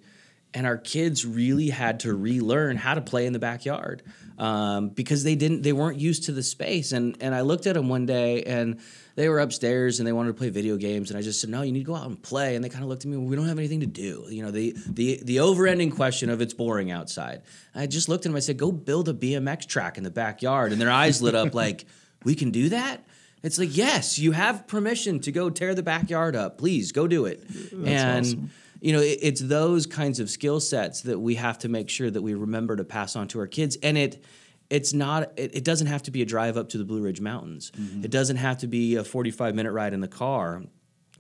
[0.58, 4.02] and our kids really had to relearn how to play in the backyard
[4.40, 6.94] um, because they didn't they weren't used to the space.
[6.94, 8.80] And and I looked at them one day and
[9.14, 11.62] they were upstairs and they wanted to play video games, and I just said, "No,
[11.62, 13.28] you need to go out and play." And they kind of looked at me, well,
[13.28, 16.56] "We don't have anything to do." You know, the the the over-ending question of it's
[16.56, 17.44] boring outside.
[17.76, 18.36] I just looked at them.
[18.36, 21.54] I said, "Go build a BMX track in the backyard," and their eyes lit up
[21.54, 21.86] like,
[22.24, 23.04] "We can do that."
[23.44, 26.58] It's like, yes, you have permission to go tear the backyard up.
[26.58, 27.48] Please go do it.
[27.48, 28.52] That's and awesome.
[28.82, 32.10] You know, it, it's those kinds of skill sets that we have to make sure
[32.10, 33.78] that we remember to pass on to our kids.
[33.82, 34.24] And it
[34.70, 37.22] it's not it, it, doesn't have to be a drive up to the blue ridge
[37.22, 38.04] mountains mm-hmm.
[38.04, 40.64] it doesn't have to be a 45 minute ride in the car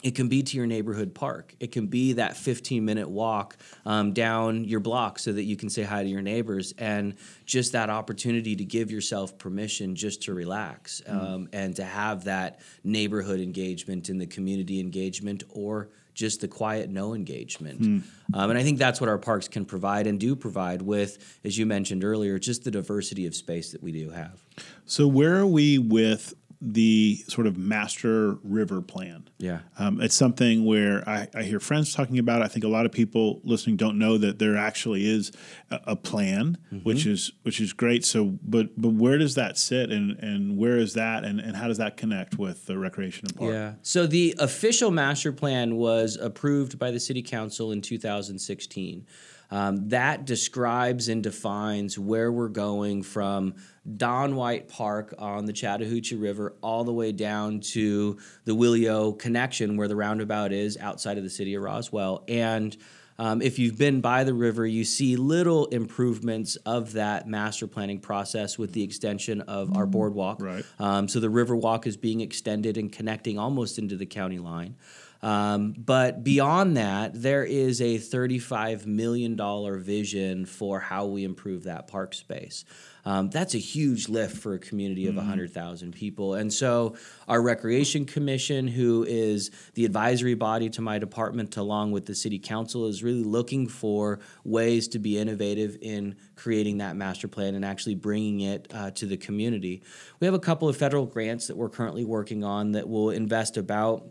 [0.03, 4.13] it can be to your neighborhood park it can be that 15 minute walk um,
[4.13, 7.15] down your block so that you can say hi to your neighbors and
[7.45, 11.19] just that opportunity to give yourself permission just to relax mm-hmm.
[11.19, 16.89] um, and to have that neighborhood engagement and the community engagement or just the quiet
[16.89, 17.79] no engagement.
[17.79, 18.03] Mm.
[18.33, 21.57] Um, and I think that's what our parks can provide and do provide with, as
[21.57, 24.43] you mentioned earlier, just the diversity of space that we do have.
[24.85, 29.29] So, where are we with the sort of master river plan.
[29.37, 29.59] Yeah.
[29.77, 32.41] Um, it's something where I, I, hear friends talking about.
[32.41, 35.31] I think a lot of people listening don't know that there actually is
[35.69, 36.79] a, a plan, mm-hmm.
[36.79, 38.03] which is which is great.
[38.05, 41.67] So, but but where does that sit, and and where is that, and and how
[41.67, 43.53] does that connect with the recreation and park?
[43.53, 43.73] Yeah.
[43.83, 49.05] So the official master plan was approved by the city council in 2016.
[49.49, 53.55] Um, that describes and defines where we're going from
[53.95, 59.77] Don White Park on the Chattahoochee River all the way down to the Willeo connection
[59.77, 62.23] where the roundabout is outside of the city of Roswell.
[62.27, 62.75] And
[63.19, 67.99] um, if you've been by the river, you see little improvements of that master planning
[67.99, 70.41] process with the extension of our boardwalk.
[70.41, 70.65] Right.
[70.79, 74.75] Um, so the river walk is being extended and connecting almost into the county line.
[75.23, 79.35] Um, but beyond that, there is a $35 million
[79.81, 82.65] vision for how we improve that park space.
[83.07, 85.19] Um, that's a huge lift for a community of mm-hmm.
[85.19, 86.33] 100,000 people.
[86.33, 86.97] And so,
[87.29, 92.37] our Recreation Commission, who is the advisory body to my department, along with the City
[92.37, 97.63] Council, is really looking for ways to be innovative in creating that master plan and
[97.63, 99.83] actually bringing it uh, to the community.
[100.19, 103.55] We have a couple of federal grants that we're currently working on that will invest
[103.55, 104.03] about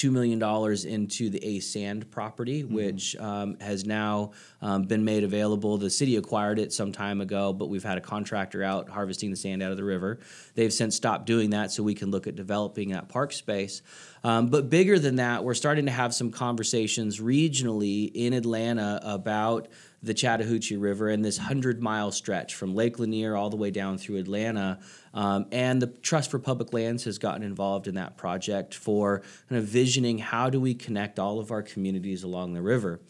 [0.00, 0.40] $2 million
[0.88, 2.74] into the Ace Sand property, mm-hmm.
[2.74, 4.32] which um, has now
[4.62, 5.76] um, been made available.
[5.76, 9.36] The city acquired it some time ago, but we've had a contractor out harvesting the
[9.36, 10.18] sand out of the river.
[10.54, 13.82] They've since stopped doing that so we can look at developing that park space.
[14.24, 19.68] Um, but bigger than that, we're starting to have some conversations regionally in Atlanta about
[20.02, 23.98] the Chattahoochee River and this 100 mile stretch from Lake Lanier all the way down
[23.98, 24.78] through Atlanta.
[25.12, 29.58] Um, and the Trust for Public Lands has gotten involved in that project for kind
[29.58, 33.00] of visioning how do we connect all of our communities along the river.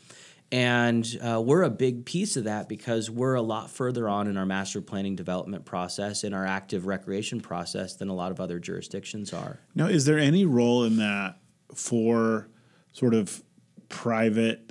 [0.53, 4.37] And uh, we're a big piece of that because we're a lot further on in
[4.37, 8.59] our master planning development process, in our active recreation process, than a lot of other
[8.59, 9.61] jurisdictions are.
[9.77, 11.37] Now, is there any role in that
[11.73, 12.49] for
[12.93, 13.45] sort of
[13.89, 14.70] private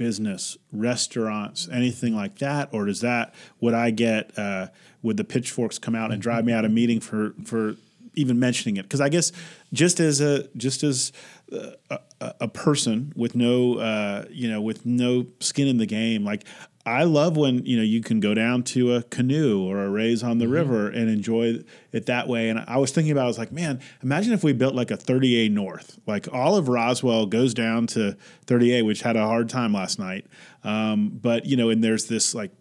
[0.00, 4.36] business, restaurants, anything like that, or does that would I get?
[4.36, 4.68] Uh,
[5.02, 7.76] would the pitchforks come out and drive me out of meeting for for
[8.14, 8.84] even mentioning it?
[8.84, 9.30] Because I guess
[9.74, 11.12] just as a just as
[11.52, 11.98] a,
[12.40, 16.46] a person with no uh, you know with no skin in the game, like
[16.86, 20.22] I love when you know you can go down to a canoe or a raise
[20.22, 20.54] on the mm-hmm.
[20.54, 21.58] river and enjoy
[21.92, 22.48] it that way.
[22.48, 24.96] And I was thinking about, I was like, man, imagine if we built like a
[24.96, 28.16] 30A North, like all of Roswell goes down to
[28.46, 30.26] 30A, which had a hard time last night.
[30.64, 32.52] Um, but you know, and there's this like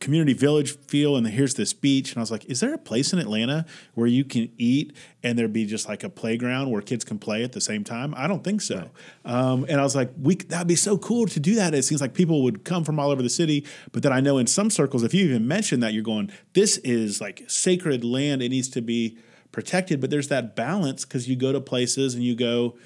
[0.00, 3.12] community village feel and here's this beach and i was like is there a place
[3.12, 4.92] in atlanta where you can eat
[5.26, 8.14] and there'd be just like a playground where kids can play at the same time?
[8.16, 8.76] I don't think so.
[9.24, 9.34] Right.
[9.34, 11.74] um, and i was like we that'd be so cool to do that.
[11.74, 13.66] It seems like people would come from all over the city.
[13.92, 16.78] But then i know in some circles if you even mention that you're going this
[16.78, 18.42] is like sacred land.
[18.42, 19.18] It needs to be
[19.52, 20.00] protected.
[20.00, 22.76] But there's that balance because you go to places and you go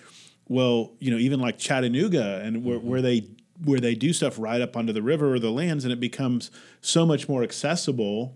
[0.49, 2.89] well you know even like chattanooga and where, mm-hmm.
[2.89, 3.29] where they
[3.65, 6.51] where they do stuff right up onto the river or the lands and it becomes
[6.81, 8.35] so much more accessible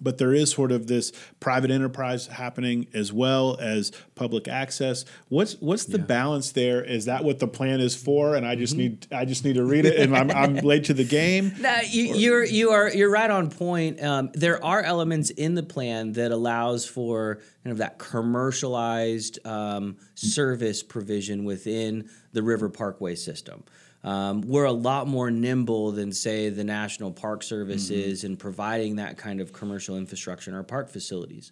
[0.00, 5.04] but there is sort of this private enterprise happening as well as public access.
[5.28, 6.04] What's what's the yeah.
[6.04, 6.82] balance there?
[6.82, 8.34] Is that what the plan is for?
[8.34, 8.82] And I just mm-hmm.
[8.82, 11.54] need I just need to read it, and I'm, I'm late to the game.
[11.66, 14.02] No, you, or, you're you are you're right on point.
[14.02, 19.96] Um, there are elements in the plan that allows for kind of that commercialized um,
[20.14, 23.64] service provision within the River Parkway system.
[24.06, 28.08] Um, we're a lot more nimble than, say, the National Park Service mm-hmm.
[28.10, 31.50] is in providing that kind of commercial infrastructure in our park facilities.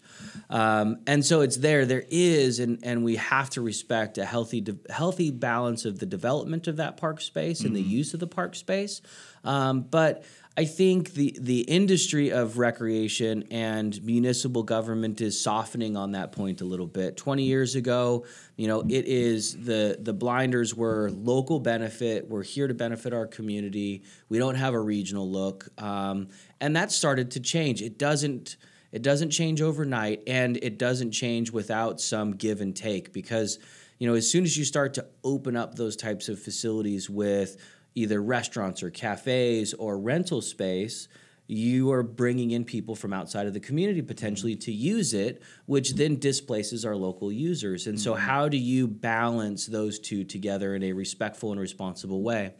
[0.48, 1.84] Um, and so it's there.
[1.84, 6.06] There is, and, and we have to respect a healthy, de- healthy balance of the
[6.06, 7.66] development of that park space mm-hmm.
[7.66, 7.90] and the mm-hmm.
[7.90, 9.02] use of the park space.
[9.42, 10.22] Um, but
[10.56, 16.60] I think the the industry of recreation and municipal government is softening on that point
[16.60, 17.16] a little bit.
[17.16, 18.24] Twenty years ago,
[18.56, 22.28] you know, it is the the blinders were local benefit.
[22.28, 24.04] We're here to benefit our community.
[24.28, 26.28] We don't have a regional look, um,
[26.60, 27.82] and that started to change.
[27.82, 28.56] It doesn't.
[28.92, 33.58] It doesn't change overnight, and it doesn't change without some give and take because
[33.98, 37.56] you know as soon as you start to open up those types of facilities with
[37.94, 41.08] either restaurants or cafes or rental space,
[41.46, 45.94] you are bringing in people from outside of the community potentially to use it, which
[45.94, 47.86] then displaces our local users.
[47.86, 48.22] And so, mm-hmm.
[48.22, 52.54] how do you balance those two together in a respectful and responsible way?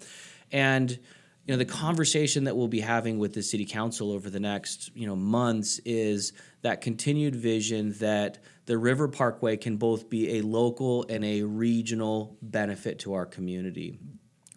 [0.53, 0.99] And
[1.47, 4.91] you know the conversation that we'll be having with the city council over the next
[4.97, 10.41] you know months is that continued vision that the river parkway can both be a
[10.41, 13.99] local and a regional benefit to our community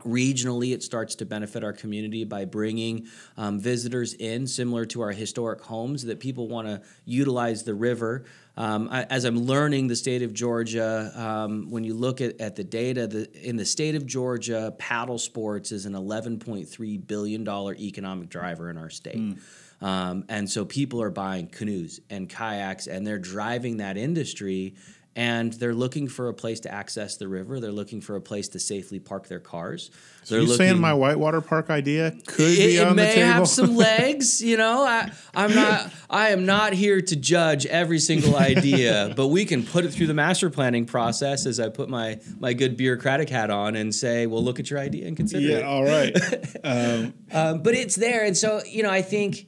[0.07, 5.11] Regionally, it starts to benefit our community by bringing um, visitors in, similar to our
[5.11, 8.25] historic homes, that people want to utilize the river.
[8.55, 12.55] Um, I, as I'm learning the state of Georgia, um, when you look at, at
[12.55, 18.29] the data, the, in the state of Georgia, paddle sports is an $11.3 billion economic
[18.29, 19.17] driver in our state.
[19.17, 19.39] Mm.
[19.79, 24.75] Um, and so people are buying canoes and kayaks and they're driving that industry
[25.17, 27.59] and they're looking for a place to access the river.
[27.59, 29.89] They're looking for a place to safely park their cars.
[30.23, 33.13] So you looking, saying my whitewater park idea could it, be on the table?
[33.13, 34.83] It may have some legs, you know.
[34.83, 35.91] I, I'm not.
[36.07, 40.07] I am not here to judge every single idea, but we can put it through
[40.07, 41.47] the master planning process.
[41.47, 44.79] As I put my my good bureaucratic hat on and say, "Well, look at your
[44.79, 46.15] idea and consider yeah, it." Yeah, all right.
[46.63, 49.47] Um, um, but it's there, and so you know, I think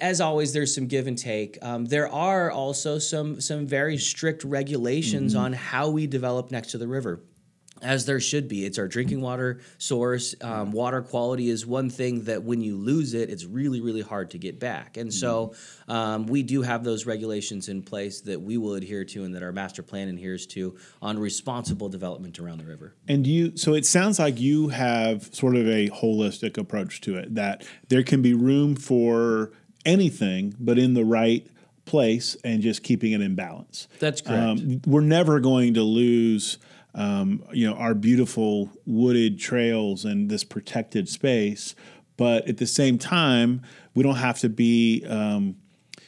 [0.00, 1.58] as always, there's some give and take.
[1.62, 5.44] Um, there are also some some very strict regulations mm-hmm.
[5.44, 7.20] on how we develop next to the river
[7.82, 8.64] as there should be.
[8.64, 10.34] It's our drinking water source.
[10.40, 14.30] Um, water quality is one thing that when you lose it, it's really, really hard
[14.30, 14.96] to get back.
[14.96, 15.90] And so mm-hmm.
[15.90, 19.42] um, we do have those regulations in place that we will adhere to and that
[19.42, 22.94] our master plan adheres to on responsible development around the river.
[23.08, 27.34] And you, so it sounds like you have sort of a holistic approach to it,
[27.34, 29.52] that there can be room for
[29.84, 31.46] anything, but in the right
[31.84, 33.88] place and just keeping it in balance.
[33.98, 34.40] That's correct.
[34.40, 36.56] Um, we're never going to lose–
[36.94, 41.74] um, you know, our beautiful wooded trails and this protected space.
[42.16, 43.62] But at the same time,
[43.94, 45.56] we don't have to be um,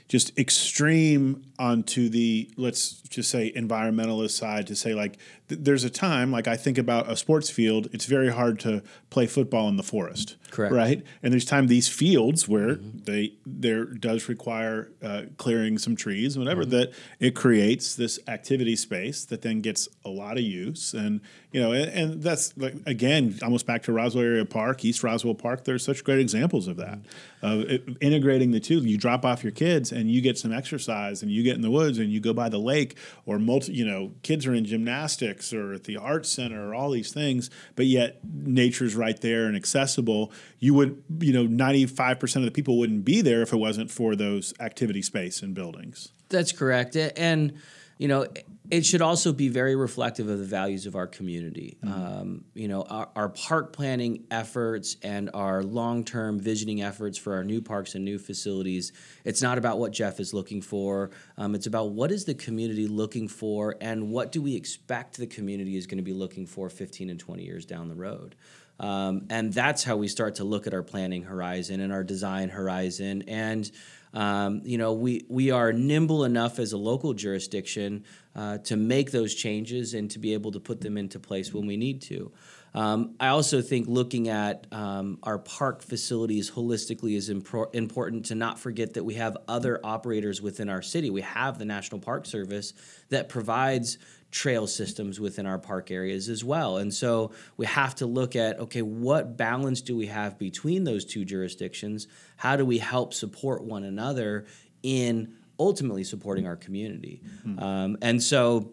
[0.08, 5.90] just extreme onto the let's just say environmentalist side to say like th- there's a
[5.90, 7.88] time like I think about a sports field.
[7.92, 10.72] It's very hard to play football in the forest, Correct.
[10.72, 12.98] Right, and there's time these fields where mm-hmm.
[13.04, 16.70] they there does require uh, clearing some trees, whatever mm-hmm.
[16.70, 21.20] that it creates this activity space that then gets a lot of use, and
[21.52, 25.34] you know, and, and that's like again almost back to Roswell Area Park, East Roswell
[25.34, 25.64] Park.
[25.64, 27.46] There's such great examples of that, mm-hmm.
[27.46, 28.78] of it, integrating the two.
[28.78, 31.70] You drop off your kids and you get some exercise, and you get in the
[31.70, 35.52] woods and you go by the lake, or multi, you know, kids are in gymnastics
[35.52, 39.56] or at the art center or all these things, but yet nature's right there and
[39.56, 40.32] accessible.
[40.58, 44.14] You would, you know, 95% of the people wouldn't be there if it wasn't for
[44.14, 46.12] those activity space and buildings.
[46.28, 46.96] That's correct.
[46.96, 47.54] And
[47.98, 48.26] you know,
[48.70, 51.76] it should also be very reflective of the values of our community.
[51.84, 51.92] Mm-hmm.
[51.92, 57.34] Um, you know, our, our, park planning efforts and our long term visioning efforts for
[57.34, 58.92] our new parks and new facilities.
[59.24, 61.10] It's not about what Jeff is looking for.
[61.36, 65.26] Um, it's about what is the community looking for and what do we expect the
[65.26, 68.34] community is going to be looking for 15 and 20 years down the road.
[68.78, 72.50] Um, and that's how we start to look at our planning horizon and our design
[72.50, 73.22] horizon.
[73.26, 73.70] And
[74.16, 78.04] um, you know, we we are nimble enough as a local jurisdiction
[78.34, 81.66] uh, to make those changes and to be able to put them into place when
[81.66, 82.32] we need to.
[82.74, 88.34] Um, I also think looking at um, our park facilities holistically is impor- important to
[88.34, 91.10] not forget that we have other operators within our city.
[91.10, 92.72] We have the National Park Service
[93.10, 93.98] that provides
[94.36, 96.76] trail systems within our park areas as well.
[96.76, 101.06] And so we have to look at okay, what balance do we have between those
[101.06, 102.06] two jurisdictions?
[102.36, 104.44] How do we help support one another
[104.82, 107.22] in ultimately supporting our community?
[107.46, 107.58] Mm-hmm.
[107.58, 108.72] Um, and so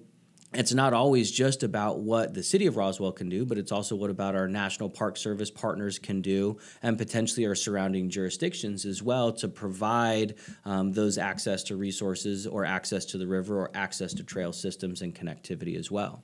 [0.54, 3.96] it's not always just about what the city of Roswell can do, but it's also
[3.96, 9.02] what about our National Park Service partners can do and potentially our surrounding jurisdictions as
[9.02, 10.36] well to provide
[10.66, 15.02] um, those access to resources or access to the river or access to trail systems
[15.02, 16.24] and connectivity as well.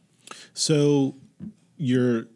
[0.53, 1.15] So
[1.77, 2.27] you're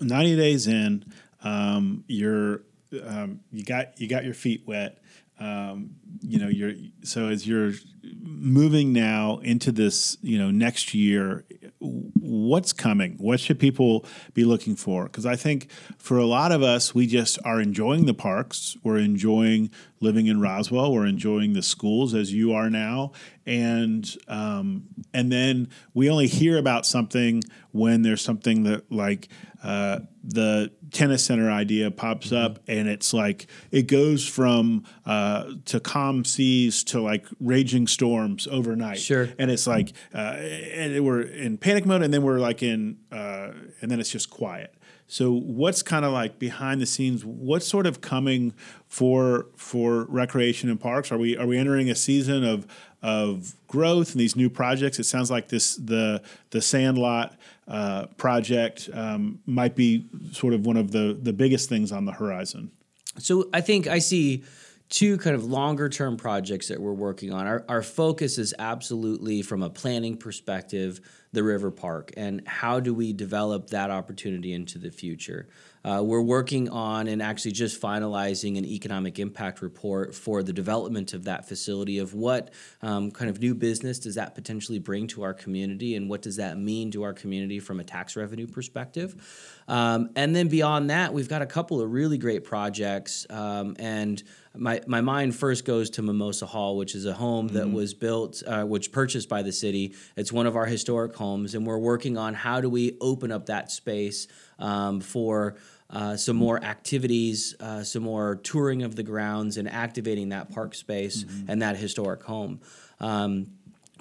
[0.00, 1.04] 90 days in,
[1.42, 2.62] um, you're
[3.04, 5.01] um, you got you got your feet wet.
[5.38, 7.72] Um, you know, you're so as you're
[8.20, 11.44] moving now into this, you know, next year,
[11.78, 13.16] what's coming?
[13.18, 14.04] What should people
[14.34, 15.04] be looking for?
[15.04, 18.76] Because I think for a lot of us, we just are enjoying the parks.
[18.82, 19.70] We're enjoying
[20.00, 20.92] living in Roswell.
[20.92, 23.12] We're enjoying the schools as you are now,
[23.46, 29.28] and um, and then we only hear about something when there's something that like
[29.62, 32.44] uh, the tennis center idea pops mm-hmm.
[32.44, 38.48] up, and it's like it goes from uh, to calm seas to like raging storms
[38.50, 38.98] overnight.
[38.98, 42.98] Sure, and it's like uh, and we're in panic mode, and then we're like in,
[43.10, 44.74] uh, and then it's just quiet.
[45.12, 47.22] So what's kind of like behind the scenes?
[47.22, 48.54] What's sort of coming
[48.88, 51.12] for for recreation and parks?
[51.12, 52.66] Are we are we entering a season of
[53.02, 54.98] of growth and these new projects?
[54.98, 57.36] It sounds like this the the Sandlot
[57.68, 62.12] uh, project um, might be sort of one of the the biggest things on the
[62.12, 62.70] horizon.
[63.18, 64.44] So I think I see
[64.92, 67.46] two kind of longer term projects that we're working on.
[67.46, 71.00] Our, our focus is absolutely from a planning perspective,
[71.32, 75.48] the River Park, and how do we develop that opportunity into the future.
[75.84, 81.12] Uh, we're working on and actually just finalizing an economic impact report for the development
[81.12, 82.52] of that facility of what
[82.82, 86.36] um, kind of new business does that potentially bring to our community and what does
[86.36, 89.62] that mean to our community from a tax revenue perspective.
[89.68, 93.26] Um, and then beyond that, we've got a couple of really great projects.
[93.30, 94.22] Um, and
[94.56, 97.56] my, my mind first goes to Mimosa Hall, which is a home mm-hmm.
[97.56, 99.94] that was built, uh, which purchased by the city.
[100.16, 103.46] It's one of our historic homes, and we're working on how do we open up
[103.46, 104.28] that space
[104.58, 105.56] um, for
[105.88, 110.74] uh, some more activities, uh, some more touring of the grounds, and activating that park
[110.74, 111.50] space mm-hmm.
[111.50, 112.60] and that historic home.
[113.00, 113.48] Um,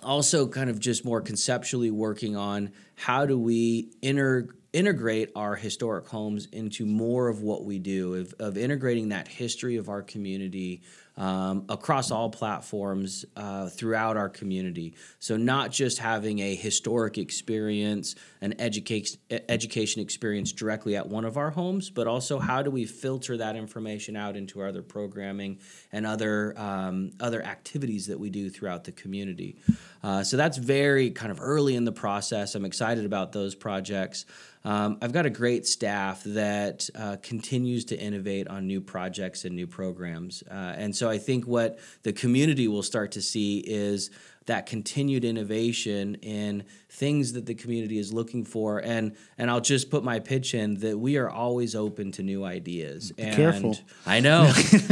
[0.04, 6.08] also, kind of just more conceptually working on how do we inter- integrate our historic
[6.08, 10.82] homes into more of what we do, of, of integrating that history of our community
[11.18, 14.96] um, across all platforms uh, throughout our community.
[15.20, 21.38] So, not just having a historic experience, an education education experience directly at one of
[21.38, 25.60] our homes, but also how do we filter that information out into other programming
[25.92, 29.58] and other um, other activities that we do throughout the community.
[30.04, 32.56] Uh, so that's very kind of early in the process.
[32.56, 34.26] I'm excited about those projects.
[34.64, 39.56] Um, I've got a great staff that uh, continues to innovate on new projects and
[39.56, 40.44] new programs.
[40.50, 44.12] Uh, and so I think what the community will start to see is
[44.48, 48.80] that continued innovation in things that the community is looking for.
[48.80, 52.44] And and I'll just put my pitch in that we are always open to new
[52.44, 53.12] ideas.
[53.12, 53.78] Be and careful.
[54.06, 54.52] I know.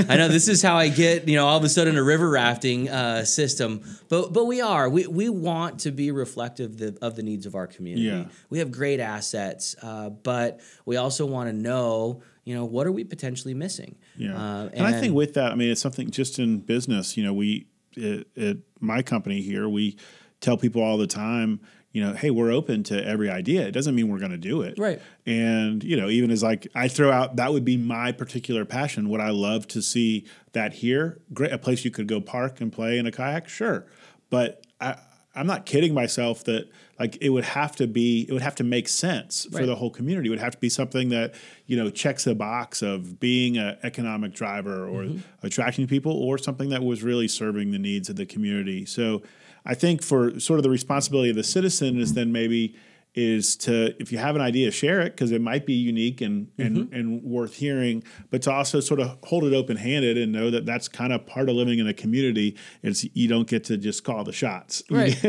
[0.10, 2.30] I know this is how I get you know all of a sudden a river
[2.30, 3.82] rafting uh, system.
[4.08, 4.90] But but we are.
[4.90, 8.08] We we want to be reflective the, of the needs of our community.
[8.08, 8.26] Yeah.
[8.50, 12.92] we have great assets uh, but we also want to know you know what are
[12.92, 13.96] we potentially missing?
[14.18, 17.16] Yeah, Uh, and, I think with that, I mean, it's something just in business.
[17.16, 17.68] You know, we
[17.98, 19.98] at, at my company here, we
[20.42, 21.60] tell people all the time,
[21.92, 23.68] you know, hey, we're open to every idea.
[23.68, 25.02] It doesn't mean we're going to do it, Right.
[25.26, 29.10] And you know, even as like I throw out, that would be my particular passion.
[29.10, 31.20] Would I love to see that here?
[31.34, 33.88] Great, a place you could go park and play in a kayak, sure.
[34.30, 34.98] But I,
[35.36, 36.70] I'm not kidding myself that
[37.00, 39.66] like it would have to be, it would have to make sense for Right.
[39.66, 40.28] the whole community.
[40.28, 41.34] It would have to be something that
[41.66, 45.20] you know checks a box of being an economic driver or mm-hmm.
[45.42, 48.86] attracting people, or something that was really serving the needs of the community.
[48.86, 49.22] So,
[49.66, 52.76] I think for sort of the responsibility of the citizen is then maybe
[53.16, 56.50] is to if you have an idea, share it because it might be unique and
[56.58, 56.94] and mm-hmm.
[56.94, 60.66] and worth hearing, but to also sort of hold it open handed and know that
[60.66, 62.56] that's kind of part of living in a community.
[62.84, 65.22] It's you don't get to just call the shots, right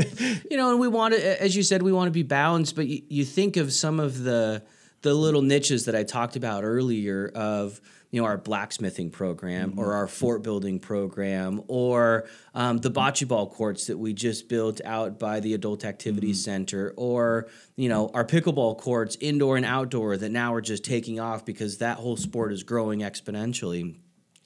[0.51, 2.87] you know and we want to as you said we want to be balanced but
[2.87, 4.63] you, you think of some of the
[5.03, 9.95] the little niches that i talked about earlier of you know our blacksmithing program or
[9.95, 15.19] our fort building program or um, the bocce ball courts that we just built out
[15.19, 20.31] by the adult activity center or you know our pickleball courts indoor and outdoor that
[20.31, 23.97] now are just taking off because that whole sport is growing exponentially.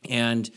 [0.09, 0.51] And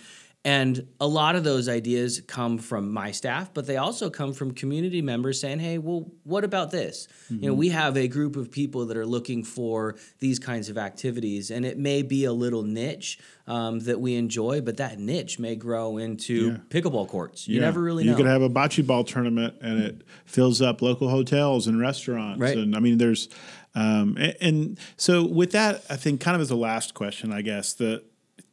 [0.46, 4.52] and a lot of those ideas come from my staff, but they also come from
[4.54, 8.50] community members saying, "Hey, well, what about this?" You know, we have a group of
[8.52, 12.64] people that are looking for these kinds of activities, and it may be a little
[12.64, 16.58] niche um, that we enjoy, but that niche may grow into Yeah.
[16.70, 17.48] pickleball courts.
[17.48, 17.62] You Yeah.
[17.62, 21.66] never really you could have a bocce ball tournament and it fills up local hotels
[21.68, 22.40] and restaurants.
[22.42, 22.58] Right.
[22.58, 23.30] And I mean, there's,
[23.74, 27.42] um, and, and so with that, I think kind of as a last question, I
[27.42, 28.04] guess the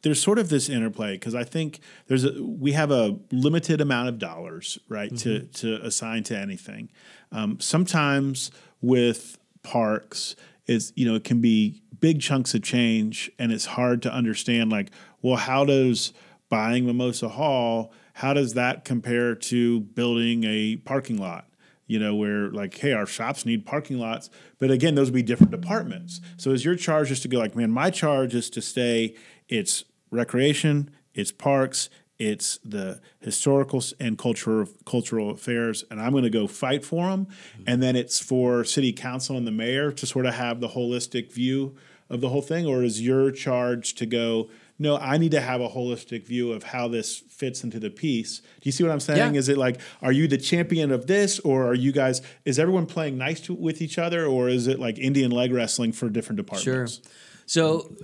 [0.05, 4.07] there's sort of this interplay because I think there's a we have a limited amount
[4.07, 6.89] of dollars right to to assign to anything.
[7.31, 8.51] Um, sometimes
[8.83, 10.35] with parks
[10.67, 14.71] is you know it can be big chunks of change and it's hard to understand
[14.71, 14.91] like
[15.23, 16.13] well how does
[16.49, 21.47] buying Mimosa Hall how does that compare to building a parking lot
[21.87, 24.31] you know, where like, hey, our shops need parking lots.
[24.57, 26.19] But again, those would be different departments.
[26.35, 29.13] So is your charge just to go like, man, my charge is to stay,
[29.47, 29.83] it's
[30.15, 36.47] recreation, it's parks, it's the historical and cultural cultural affairs, and I'm going to go
[36.47, 37.27] fight for them.
[37.67, 41.33] And then it's for city council and the mayor to sort of have the holistic
[41.33, 41.75] view
[42.09, 44.49] of the whole thing, or is your charge to go?
[44.77, 48.39] No, I need to have a holistic view of how this fits into the piece.
[48.39, 49.33] Do you see what I'm saying?
[49.33, 49.39] Yeah.
[49.39, 52.21] Is it like, are you the champion of this, or are you guys?
[52.43, 55.91] Is everyone playing nice to, with each other, or is it like Indian leg wrestling
[55.93, 56.95] for different departments?
[56.95, 57.11] Sure.
[57.45, 57.95] So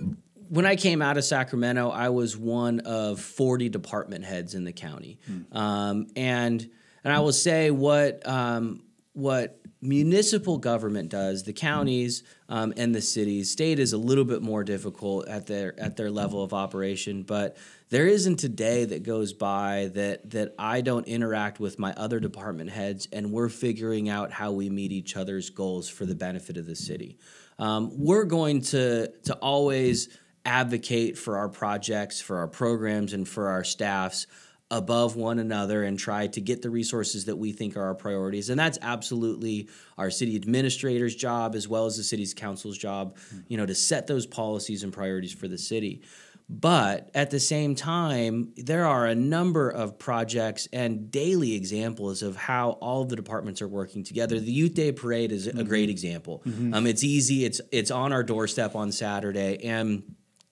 [0.52, 4.72] when I came out of Sacramento, I was one of 40 department heads in the
[4.72, 5.18] county.
[5.50, 6.68] Um, and
[7.02, 8.82] and I will say what um,
[9.14, 14.42] what municipal government does, the counties um, and the cities, state is a little bit
[14.42, 17.56] more difficult at their at their level of operation, but
[17.88, 22.20] there isn't a day that goes by that that I don't interact with my other
[22.20, 26.58] department heads and we're figuring out how we meet each other's goals for the benefit
[26.58, 27.16] of the city.
[27.58, 30.08] Um, we're going to to always
[30.44, 34.26] advocate for our projects, for our programs, and for our staffs
[34.72, 38.48] above one another and try to get the resources that we think are our priorities.
[38.48, 39.68] And that's absolutely
[39.98, 43.40] our city administrator's job as well as the city's council's job, mm-hmm.
[43.48, 46.02] you know, to set those policies and priorities for the city.
[46.48, 52.36] But at the same time, there are a number of projects and daily examples of
[52.36, 54.40] how all of the departments are working together.
[54.40, 55.90] The Youth Day Parade is a great mm-hmm.
[55.90, 56.42] example.
[56.46, 56.74] Mm-hmm.
[56.74, 57.44] Um, it's easy.
[57.44, 60.02] It's it's on our doorstep on Saturday, and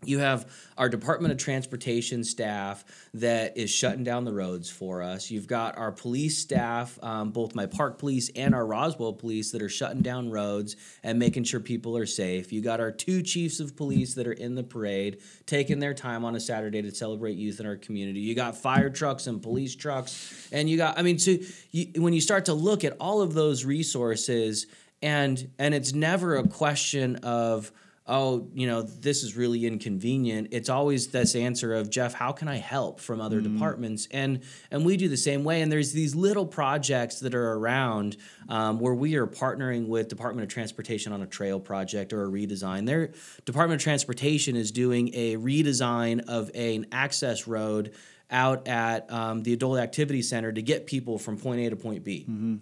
[0.05, 2.85] you have our Department of Transportation staff
[3.15, 5.31] that is shutting down the roads for us.
[5.31, 9.61] You've got our police staff, um, both my park police and our Roswell police, that
[9.61, 12.51] are shutting down roads and making sure people are safe.
[12.51, 16.25] You got our two chiefs of police that are in the parade, taking their time
[16.25, 18.21] on a Saturday to celebrate youth in our community.
[18.21, 21.37] You got fire trucks and police trucks, and you got, I mean, so
[21.73, 24.67] you, when you start to look at all of those resources,
[25.03, 27.73] and and it's never a question of
[28.11, 30.49] oh, you know, this is really inconvenient.
[30.51, 34.09] It's always this answer of Jeff, how can I help from other departments?
[34.11, 34.41] And
[34.71, 35.63] and we do the same way.
[35.63, 38.17] And there's these little projects that are around
[38.49, 42.29] um, where we are partnering with Department of Transportation on a trail project or a
[42.29, 42.85] redesign.
[42.85, 43.13] Their
[43.45, 47.95] Department of Transportation is doing a redesign of an access road
[48.31, 52.05] out at um, the Adult Activity Center to get people from point A to point
[52.05, 52.27] B.
[52.29, 52.57] Mm-hmm.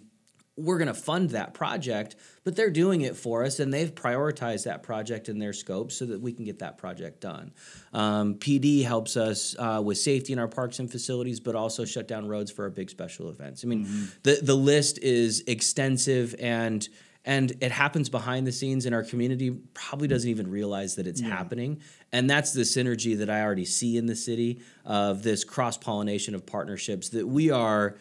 [0.59, 4.65] We're going to fund that project, but they're doing it for us, and they've prioritized
[4.65, 7.53] that project in their scope so that we can get that project done.
[7.93, 12.07] Um, PD helps us uh, with safety in our parks and facilities, but also shut
[12.07, 13.63] down roads for our big special events.
[13.63, 16.87] I mean, the the list is extensive and
[17.25, 21.19] and it happens behind the scenes and our community probably doesn't even realize that it's
[21.21, 21.81] happening
[22.11, 26.45] and that's the synergy that i already see in the city of this cross-pollination of
[26.45, 27.95] partnerships that we are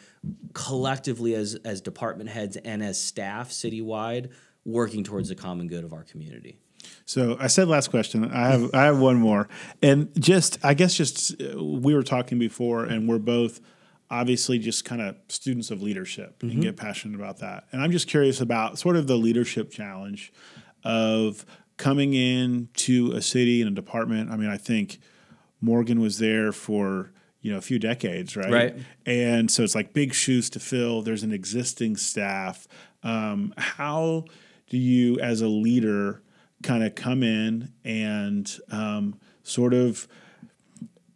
[0.53, 4.31] collectively as as department heads and as staff citywide
[4.65, 6.59] working towards the common good of our community
[7.05, 8.31] So I said last question.
[8.31, 9.49] I have I have one more,
[9.83, 13.61] and just I guess just uh, we were talking before, and we're both
[14.11, 17.67] obviously just kind of students of leadership and get passionate about that.
[17.73, 20.33] And I'm just curious about sort of the leadership challenge
[20.85, 21.45] of
[21.79, 24.31] coming in to a city and a department.
[24.31, 24.99] I mean, I think
[25.61, 28.53] Morgan was there for you know a few decades, right?
[28.53, 28.77] Right.
[29.07, 31.03] And so it's like big shoes to fill.
[31.03, 32.69] There's an existing staff.
[33.03, 34.25] Um, how
[34.69, 36.23] do you, as a leader,
[36.63, 40.09] kind of come in and um, sort of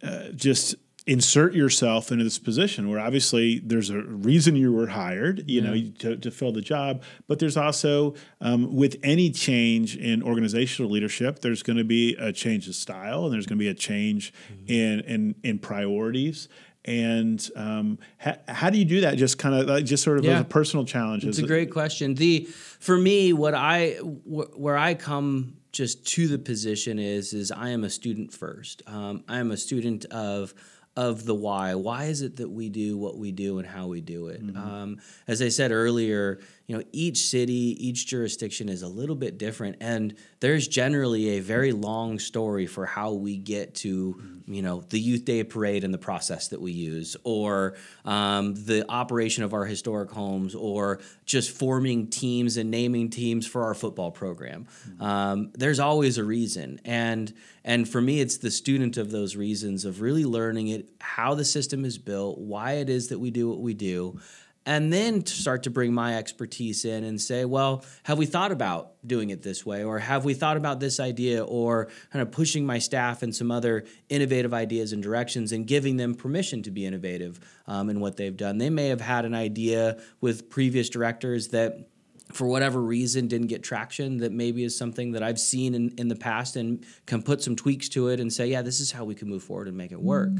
[0.01, 0.75] uh, just
[1.05, 5.73] insert yourself into this position where obviously there's a reason you were hired, you know,
[5.99, 11.39] to, to fill the job, but there's also um, with any change in organizational leadership,
[11.39, 14.33] there's going to be a change of style and there's going to be a change
[14.67, 16.47] in, in in priorities.
[16.85, 19.17] And um, ha- how do you do that?
[19.17, 21.25] Just kind of like just sort of as a personal challenge.
[21.25, 22.13] It's a great question.
[22.15, 22.45] The
[22.79, 27.69] for me, what I wh- where I come just to the position is is I
[27.69, 28.83] am a student first.
[28.85, 30.53] Um, I am a student of
[30.95, 31.75] of the why.
[31.75, 34.41] Why is it that we do what we do and how we do it?
[34.55, 39.37] Um, as I said earlier, you know, each city, each jurisdiction is a little bit
[39.37, 44.81] different, and there's generally a very long story for how we get to, you know,
[44.89, 49.53] the Youth Day parade and the process that we use, or um, the operation of
[49.53, 54.65] our historic homes, or just forming teams and naming teams for our football program.
[55.01, 57.33] Um, there's always a reason, and
[57.65, 61.45] and for me, it's the student of those reasons of really learning it, how the
[61.45, 64.19] system is built, why it is that we do what we do,
[64.65, 68.51] and then to start to bring my expertise in and say, well, have we thought
[68.51, 72.31] about doing it this way, or have we thought about this idea, or kind of
[72.31, 76.71] pushing my staff and some other innovative ideas and directions, and giving them permission to
[76.71, 78.57] be innovative um, in what they've done.
[78.57, 81.89] They may have had an idea with previous directors that
[82.33, 86.07] for whatever reason didn't get traction that maybe is something that I've seen in, in
[86.07, 89.05] the past and can put some tweaks to it and say, yeah, this is how
[89.05, 90.31] we can move forward and make it work.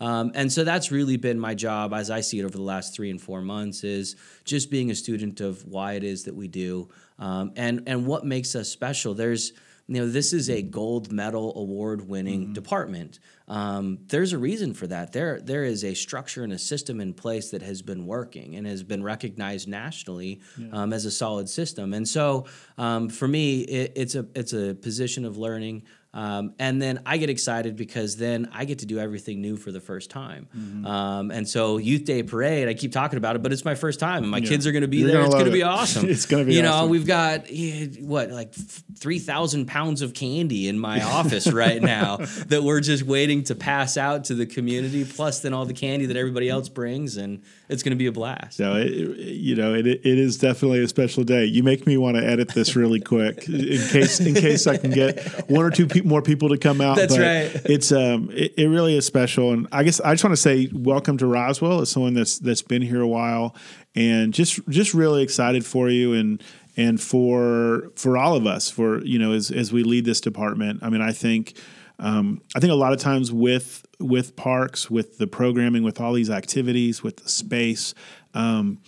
[0.00, 2.94] Um, and so that's really been my job as I see it over the last
[2.94, 6.48] three and four months is just being a student of why it is that we
[6.48, 6.88] do
[7.18, 9.14] um, and, and what makes us special.
[9.14, 9.52] There's,
[9.90, 13.18] you know, this is a gold medal award winning department.
[13.48, 15.12] Um, there's a reason for that.
[15.12, 18.68] There, there is a structure and a system in place that has been working and
[18.68, 21.92] has been recognized nationally um, as a solid system.
[21.92, 22.46] And so,
[22.78, 25.82] um, for me, it, it's a it's a position of learning.
[26.12, 29.70] Um, and then I get excited because then I get to do everything new for
[29.70, 30.48] the first time.
[30.56, 30.84] Mm-hmm.
[30.84, 34.00] Um, and so Youth Day Parade, I keep talking about it, but it's my first
[34.00, 35.16] time, and my kids are going to be You're there.
[35.18, 36.08] gonna it's going to be awesome.
[36.08, 40.68] It's gonna be You know, we've got eh, what like three thousand pounds of candy
[40.68, 45.04] in my office right now that we're just waiting to pass out to the community.
[45.04, 48.12] Plus, then all the candy that everybody else brings, and it's going to be a
[48.12, 48.56] blast.
[48.56, 51.44] So it, it- you know, it, it is definitely a special day.
[51.44, 54.90] You make me want to edit this really quick in case in case I can
[54.90, 56.96] get one or two pe- more people to come out.
[56.96, 57.62] That's But right.
[57.64, 60.68] It's um, it, it really is special, and I guess I just want to say
[60.72, 63.54] welcome to Roswell as someone that's that's been here a while,
[63.94, 66.42] and just just really excited for you and
[66.76, 70.82] and for for all of us for you know as as we lead this department.
[70.82, 71.56] I mean, I think.
[72.02, 76.12] Um, I think a lot of times with with parks, with the programming, with all
[76.12, 77.94] these activities, with the space,
[78.34, 78.78] um,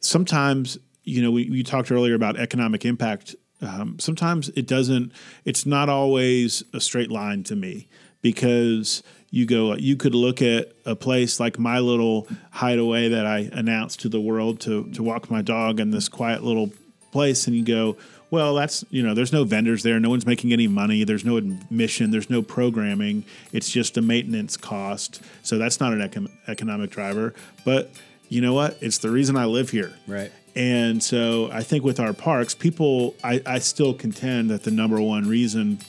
[0.00, 3.36] sometimes you know we, talked earlier about economic impact.
[3.62, 5.12] Um, sometimes it doesn't.
[5.44, 7.88] It's not always a straight line to me
[8.22, 9.74] because you go.
[9.74, 14.20] You could look at a place like my little hideaway that I announced to the
[14.20, 16.72] world to to walk my dog in this quiet little
[17.12, 17.96] place, and you go,
[18.30, 21.36] well, that's you know, there's no vendors there, no one's making any money, there's no
[21.36, 26.90] admission, there's no programming, it's just a maintenance cost, so that's not an econ- economic
[26.90, 27.34] driver.
[27.64, 27.90] But
[28.28, 28.76] you know what?
[28.80, 30.32] It's the reason I live here, Right.
[30.56, 34.98] And so I think with our parks, people, I, I still contend that the number
[35.02, 35.80] one reason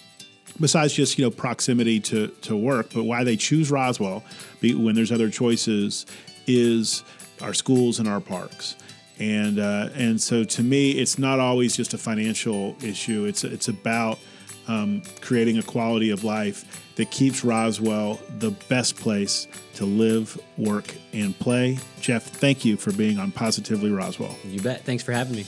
[0.60, 4.24] besides just you know proximity to to work, but why they choose Roswell
[4.60, 6.06] be, when there's other choices
[6.46, 7.04] is
[7.42, 8.76] our schools and our parks.
[9.20, 13.26] And uh, and so to me, it's not always just a financial issue.
[13.26, 14.20] It's it's about
[14.68, 20.94] um, creating a quality of life that keeps Roswell the best place to live, work,
[21.14, 21.78] and play.
[22.02, 24.36] Jeff, thank you for being on Positively Roswell.
[24.44, 24.84] You bet.
[24.84, 25.46] Thanks for having me.